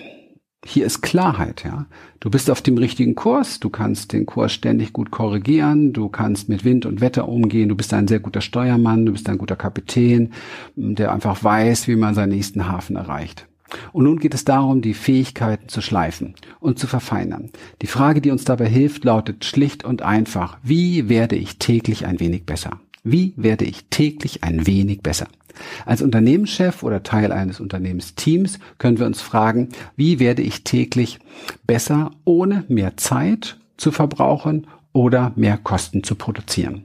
hier 0.64 0.86
ist 0.86 1.02
Klarheit, 1.02 1.64
ja. 1.64 1.86
Du 2.20 2.30
bist 2.30 2.50
auf 2.50 2.62
dem 2.62 2.78
richtigen 2.78 3.14
Kurs, 3.14 3.60
du 3.60 3.70
kannst 3.70 4.12
den 4.12 4.26
Kurs 4.26 4.52
ständig 4.52 4.92
gut 4.92 5.10
korrigieren, 5.10 5.92
du 5.92 6.08
kannst 6.08 6.48
mit 6.48 6.64
Wind 6.64 6.84
und 6.84 7.00
Wetter 7.00 7.28
umgehen, 7.28 7.68
du 7.68 7.76
bist 7.76 7.94
ein 7.94 8.08
sehr 8.08 8.18
guter 8.18 8.40
Steuermann, 8.40 9.06
du 9.06 9.12
bist 9.12 9.28
ein 9.28 9.38
guter 9.38 9.56
Kapitän, 9.56 10.32
der 10.74 11.12
einfach 11.12 11.42
weiß, 11.42 11.86
wie 11.86 11.96
man 11.96 12.14
seinen 12.14 12.30
nächsten 12.30 12.68
Hafen 12.68 12.96
erreicht. 12.96 13.46
Und 13.92 14.04
nun 14.04 14.18
geht 14.18 14.34
es 14.34 14.44
darum, 14.44 14.80
die 14.80 14.94
Fähigkeiten 14.94 15.68
zu 15.68 15.80
schleifen 15.80 16.34
und 16.58 16.78
zu 16.78 16.86
verfeinern. 16.86 17.50
Die 17.82 17.86
Frage, 17.86 18.20
die 18.20 18.30
uns 18.30 18.44
dabei 18.44 18.66
hilft, 18.66 19.04
lautet 19.04 19.44
schlicht 19.44 19.84
und 19.84 20.02
einfach, 20.02 20.58
wie 20.62 21.08
werde 21.08 21.36
ich 21.36 21.58
täglich 21.58 22.06
ein 22.06 22.18
wenig 22.18 22.46
besser? 22.46 22.80
Wie 23.10 23.32
werde 23.36 23.64
ich 23.64 23.86
täglich 23.88 24.44
ein 24.44 24.66
wenig 24.66 25.00
besser? 25.00 25.28
Als 25.86 26.02
Unternehmenschef 26.02 26.82
oder 26.82 27.02
Teil 27.02 27.32
eines 27.32 27.58
Unternehmensteams 27.58 28.58
können 28.76 28.98
wir 28.98 29.06
uns 29.06 29.22
fragen, 29.22 29.70
wie 29.96 30.20
werde 30.20 30.42
ich 30.42 30.62
täglich 30.62 31.18
besser, 31.66 32.10
ohne 32.24 32.64
mehr 32.68 32.98
Zeit 32.98 33.58
zu 33.78 33.92
verbrauchen 33.92 34.66
oder 34.92 35.32
mehr 35.36 35.56
Kosten 35.56 36.04
zu 36.04 36.16
produzieren? 36.16 36.84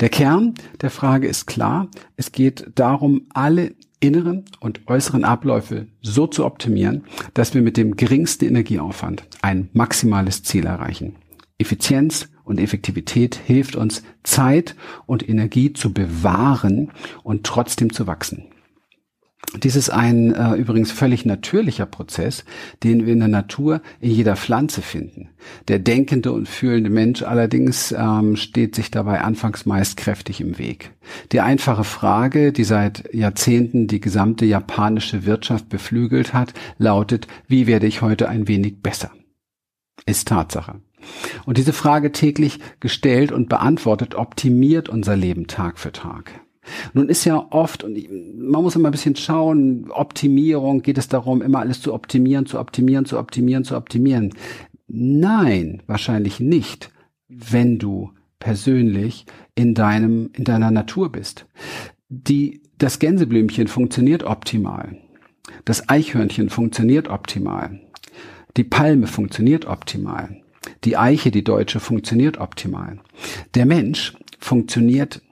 Der 0.00 0.08
Kern 0.08 0.54
der 0.80 0.90
Frage 0.90 1.28
ist 1.28 1.46
klar. 1.46 1.86
Es 2.16 2.32
geht 2.32 2.72
darum, 2.74 3.26
alle 3.32 3.72
inneren 4.00 4.46
und 4.58 4.88
äußeren 4.88 5.22
Abläufe 5.22 5.86
so 6.02 6.26
zu 6.26 6.44
optimieren, 6.46 7.04
dass 7.32 7.54
wir 7.54 7.62
mit 7.62 7.76
dem 7.76 7.94
geringsten 7.94 8.46
Energieaufwand 8.46 9.22
ein 9.40 9.68
maximales 9.72 10.42
Ziel 10.42 10.66
erreichen. 10.66 11.14
Effizienz 11.58 12.28
und 12.44 12.60
Effektivität 12.60 13.34
hilft 13.36 13.76
uns, 13.76 14.02
Zeit 14.22 14.76
und 15.06 15.28
Energie 15.28 15.72
zu 15.72 15.92
bewahren 15.92 16.90
und 17.22 17.44
trotzdem 17.44 17.92
zu 17.92 18.06
wachsen. 18.06 18.50
Dies 19.58 19.74
ist 19.74 19.90
ein 19.90 20.32
äh, 20.32 20.54
übrigens 20.54 20.92
völlig 20.92 21.24
natürlicher 21.24 21.86
Prozess, 21.86 22.44
den 22.84 23.04
wir 23.04 23.12
in 23.12 23.18
der 23.18 23.28
Natur 23.28 23.82
in 24.00 24.12
jeder 24.12 24.36
Pflanze 24.36 24.80
finden. 24.80 25.30
Der 25.66 25.80
denkende 25.80 26.30
und 26.30 26.48
fühlende 26.48 26.90
Mensch 26.90 27.22
allerdings 27.22 27.90
ähm, 27.90 28.36
steht 28.36 28.76
sich 28.76 28.92
dabei 28.92 29.22
anfangs 29.22 29.66
meist 29.66 29.96
kräftig 29.96 30.40
im 30.40 30.58
Weg. 30.58 30.92
Die 31.32 31.40
einfache 31.40 31.82
Frage, 31.82 32.52
die 32.52 32.62
seit 32.62 33.12
Jahrzehnten 33.12 33.88
die 33.88 34.00
gesamte 34.00 34.44
japanische 34.44 35.24
Wirtschaft 35.26 35.68
beflügelt 35.68 36.32
hat, 36.32 36.54
lautet, 36.78 37.26
wie 37.48 37.66
werde 37.66 37.88
ich 37.88 38.02
heute 38.02 38.28
ein 38.28 38.46
wenig 38.46 38.82
besser? 38.82 39.10
Ist 40.06 40.28
Tatsache. 40.28 40.80
Und 41.46 41.58
diese 41.58 41.72
Frage 41.72 42.12
täglich 42.12 42.58
gestellt 42.80 43.32
und 43.32 43.48
beantwortet 43.48 44.14
optimiert 44.14 44.88
unser 44.88 45.16
Leben 45.16 45.46
Tag 45.46 45.78
für 45.78 45.92
Tag. 45.92 46.40
Nun 46.92 47.08
ist 47.08 47.24
ja 47.24 47.46
oft, 47.50 47.84
und 47.84 47.98
man 48.38 48.62
muss 48.62 48.76
immer 48.76 48.88
ein 48.88 48.92
bisschen 48.92 49.16
schauen, 49.16 49.90
Optimierung, 49.90 50.82
geht 50.82 50.98
es 50.98 51.08
darum, 51.08 51.42
immer 51.42 51.60
alles 51.60 51.80
zu 51.80 51.94
optimieren, 51.94 52.46
zu 52.46 52.58
optimieren, 52.58 53.06
zu 53.06 53.18
optimieren, 53.18 53.64
zu 53.64 53.76
optimieren. 53.76 54.34
Nein, 54.86 55.82
wahrscheinlich 55.86 56.40
nicht, 56.40 56.90
wenn 57.28 57.78
du 57.78 58.10
persönlich 58.38 59.26
in 59.54 59.74
deinem, 59.74 60.30
in 60.34 60.44
deiner 60.44 60.70
Natur 60.70 61.12
bist. 61.12 61.46
Die, 62.08 62.62
das 62.78 62.98
Gänseblümchen 62.98 63.68
funktioniert 63.68 64.24
optimal. 64.24 64.96
Das 65.64 65.88
Eichhörnchen 65.88 66.50
funktioniert 66.50 67.08
optimal. 67.08 67.80
Die 68.56 68.64
Palme 68.64 69.06
funktioniert 69.06 69.66
optimal. 69.66 70.42
Die 70.84 70.96
Eiche, 70.96 71.30
die 71.30 71.44
deutsche, 71.44 71.80
funktioniert 71.80 72.38
optimal. 72.38 72.98
Der 73.54 73.66
Mensch 73.66 74.14
funktioniert, 74.38 75.22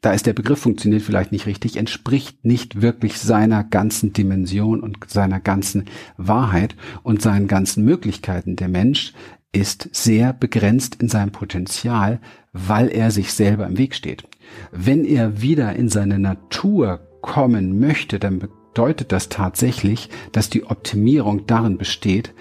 da 0.00 0.12
ist 0.12 0.26
der 0.26 0.32
Begriff 0.32 0.60
funktioniert 0.60 1.02
vielleicht 1.02 1.32
nicht 1.32 1.46
richtig, 1.46 1.76
entspricht 1.76 2.44
nicht 2.44 2.80
wirklich 2.82 3.18
seiner 3.18 3.64
ganzen 3.64 4.12
Dimension 4.12 4.80
und 4.80 4.98
seiner 5.08 5.40
ganzen 5.40 5.86
Wahrheit 6.16 6.76
und 7.02 7.22
seinen 7.22 7.48
ganzen 7.48 7.84
Möglichkeiten. 7.84 8.56
Der 8.56 8.68
Mensch 8.68 9.12
ist 9.52 9.88
sehr 9.92 10.32
begrenzt 10.32 10.96
in 11.00 11.08
seinem 11.08 11.30
Potenzial, 11.30 12.20
weil 12.52 12.88
er 12.88 13.10
sich 13.10 13.32
selber 13.32 13.66
im 13.66 13.78
Weg 13.78 13.94
steht. 13.94 14.24
Wenn 14.72 15.04
er 15.04 15.40
wieder 15.40 15.74
in 15.76 15.88
seine 15.88 16.18
Natur 16.18 17.00
kommen 17.22 17.80
möchte, 17.80 18.18
dann 18.18 18.40
bedeutet 18.40 19.12
das 19.12 19.28
tatsächlich, 19.28 20.10
dass 20.32 20.50
die 20.50 20.64
Optimierung 20.64 21.46
darin 21.46 21.78
besteht, 21.78 22.34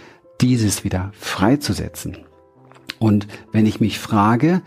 dieses 0.44 0.84
wieder 0.84 1.12
freizusetzen. 1.18 2.18
Und 3.00 3.28
wenn 3.54 3.66
ich 3.66 3.80
mich 3.80 3.98
frage, 3.98 4.62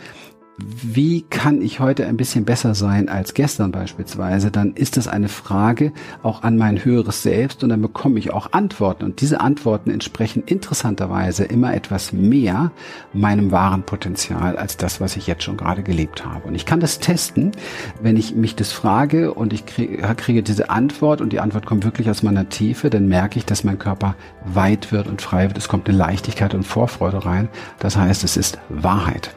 wie 0.59 1.21
kann 1.23 1.61
ich 1.61 1.81
heute 1.81 2.07
ein 2.07 2.17
bisschen 2.17 2.47
besser 2.47 2.75
sein 2.75 3.11
als 3.11 3.35
gestern 3.35 3.73
beispielsweise, 3.73 4.51
dann 4.51 4.73
ist 4.73 4.97
das 4.97 5.07
eine 5.07 5.29
Frage 5.29 5.93
auch 6.23 6.43
an 6.43 6.57
mein 6.57 6.83
höheres 6.83 7.23
Selbst 7.23 7.63
und 7.63 7.69
dann 7.69 7.83
bekomme 7.83 8.19
ich 8.19 8.33
auch 8.33 8.53
Antworten. 8.53 9.05
Und 9.05 9.21
diese 9.21 9.41
Antworten 9.41 9.91
entsprechen 9.91 10.43
interessanterweise 10.47 11.45
immer 11.45 11.75
etwas 11.75 12.15
mehr 12.15 12.73
meinem 13.13 13.51
wahren 13.51 13.83
Potenzial 13.83 14.57
als 14.57 14.79
das, 14.79 14.99
was 14.99 15.17
ich 15.17 15.27
jetzt 15.27 15.43
schon 15.43 15.59
gerade 15.59 15.83
gelebt 15.83 16.25
habe. 16.25 16.49
Und 16.49 16.55
ich 16.55 16.65
kann 16.65 16.81
das 16.81 17.01
testen, 17.01 17.53
wenn 18.01 18.17
ich 18.17 18.35
mich 18.35 18.57
das 18.57 18.73
frage 18.73 19.35
und 19.35 19.53
ich 19.53 19.67
kriege, 19.67 20.43
diese 20.43 20.71
Antwort 20.71 21.21
und 21.21 21.35
die 21.35 21.41
Antwort 21.41 21.67
kommt 21.67 21.85
wirklich 21.85 22.09
aus 22.09 22.23
meiner 22.23 22.49
Tiefe, 22.49 22.89
dann 22.89 23.09
merke 23.09 23.39
ich, 23.39 23.45
dass 23.45 23.63
mein 23.63 23.79
Körper 23.79 24.15
weit 24.47 24.91
wird 24.91 25.07
und 25.07 25.21
frei 25.21 25.49
wird. 25.49 25.59
Es 25.59 25.69
kommt 25.69 25.87
eine 25.87 25.99
Leichtigkeit 25.99 26.55
und 26.55 26.65
Vorfreude 26.65 27.27
rein. 27.27 27.51
Das 27.79 27.99
heißt, 27.99 28.25
es 28.25 28.39
ist 28.39 28.59
Wahrheit. 28.71 29.37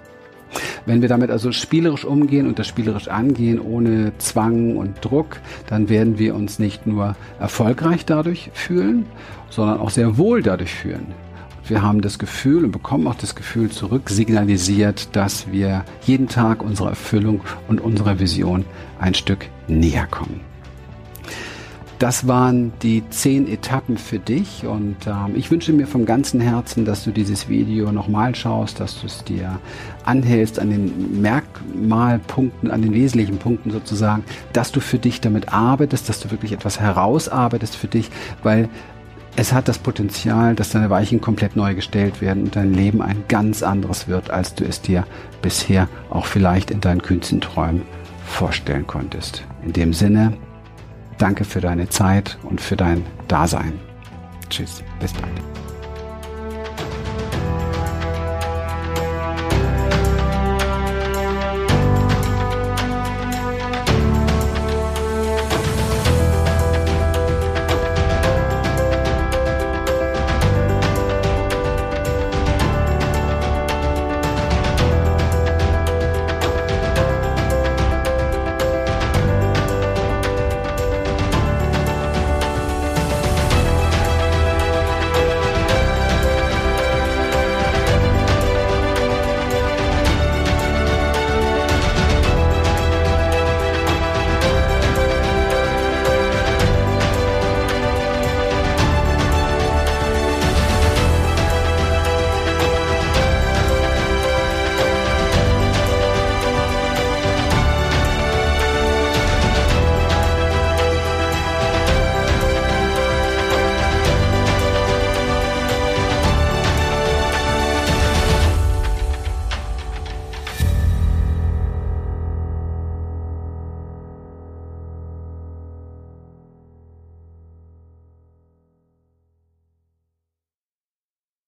Wenn 0.85 1.01
wir 1.01 1.09
damit 1.09 1.29
also 1.31 1.51
spielerisch 1.51 2.05
umgehen 2.05 2.47
und 2.47 2.59
das 2.59 2.67
spielerisch 2.67 3.07
angehen, 3.07 3.59
ohne 3.59 4.13
Zwang 4.17 4.77
und 4.77 5.03
Druck, 5.03 5.37
dann 5.67 5.89
werden 5.89 6.17
wir 6.17 6.35
uns 6.35 6.59
nicht 6.59 6.87
nur 6.87 7.15
erfolgreich 7.39 8.05
dadurch 8.05 8.49
fühlen, 8.53 9.05
sondern 9.49 9.79
auch 9.79 9.89
sehr 9.89 10.17
wohl 10.17 10.41
dadurch 10.41 10.73
fühlen. 10.73 11.07
Wir 11.67 11.83
haben 11.83 12.01
das 12.01 12.17
Gefühl 12.17 12.65
und 12.65 12.71
bekommen 12.71 13.05
auch 13.05 13.15
das 13.15 13.35
Gefühl 13.35 13.69
zurück 13.69 14.09
signalisiert, 14.09 15.15
dass 15.15 15.51
wir 15.51 15.85
jeden 16.03 16.27
Tag 16.27 16.63
unserer 16.63 16.89
Erfüllung 16.89 17.41
und 17.67 17.79
unserer 17.79 18.19
Vision 18.19 18.65
ein 18.99 19.13
Stück 19.13 19.45
näher 19.67 20.07
kommen. 20.07 20.48
Das 21.99 22.29
waren 22.29 22.71
die 22.81 23.03
zehn 23.09 23.45
Etappen 23.45 23.97
für 23.97 24.19
dich 24.19 24.65
und 24.65 24.95
ähm, 25.05 25.35
ich 25.35 25.51
wünsche 25.51 25.73
mir 25.73 25.85
vom 25.85 26.05
ganzen 26.05 26.39
Herzen, 26.39 26.85
dass 26.85 27.03
du 27.03 27.11
dieses 27.11 27.49
Video 27.49 27.91
nochmal 27.91 28.33
schaust, 28.35 28.79
dass 28.79 29.01
du 29.01 29.07
es 29.07 29.25
dir 29.25 29.59
anhältst 30.05 30.59
an 30.59 30.69
den 30.69 31.21
Merkmalpunkten, 31.21 32.71
an 32.71 32.81
den 32.81 32.93
wesentlichen 32.93 33.37
Punkten 33.37 33.69
sozusagen, 33.69 34.23
dass 34.53 34.71
du 34.71 34.79
für 34.79 34.97
dich 34.97 35.19
damit 35.19 35.51
arbeitest, 35.51 36.07
dass 36.07 36.21
du 36.21 36.31
wirklich 36.31 36.53
etwas 36.53 36.79
herausarbeitest 36.79 37.75
für 37.75 37.89
dich, 37.89 38.09
weil 38.43 38.69
es 39.35 39.51
hat 39.51 39.67
das 39.67 39.77
Potenzial, 39.77 40.55
dass 40.55 40.69
deine 40.69 40.89
Weichen 40.89 41.19
komplett 41.19 41.57
neu 41.57 41.75
gestellt 41.75 42.21
werden 42.21 42.43
und 42.43 42.55
dein 42.55 42.73
Leben 42.73 43.01
ein 43.01 43.25
ganz 43.27 43.61
anderes 43.61 44.07
wird, 44.07 44.31
als 44.31 44.55
du 44.55 44.63
es 44.63 44.81
dir 44.81 45.05
bisher 45.41 45.89
auch 46.09 46.25
vielleicht 46.25 46.71
in 46.71 46.79
deinen 46.79 47.01
kühnsten 47.01 47.41
Träumen 47.41 47.81
vorstellen 48.25 48.87
konntest. 48.87 49.43
In 49.65 49.73
dem 49.73 49.91
Sinne, 49.91 50.33
Danke 51.19 51.43
für 51.43 51.61
deine 51.61 51.89
Zeit 51.89 52.37
und 52.43 52.59
für 52.61 52.77
dein 52.77 53.05
Dasein. 53.27 53.79
Tschüss, 54.49 54.81
bis 54.99 55.13
bald. 55.13 55.68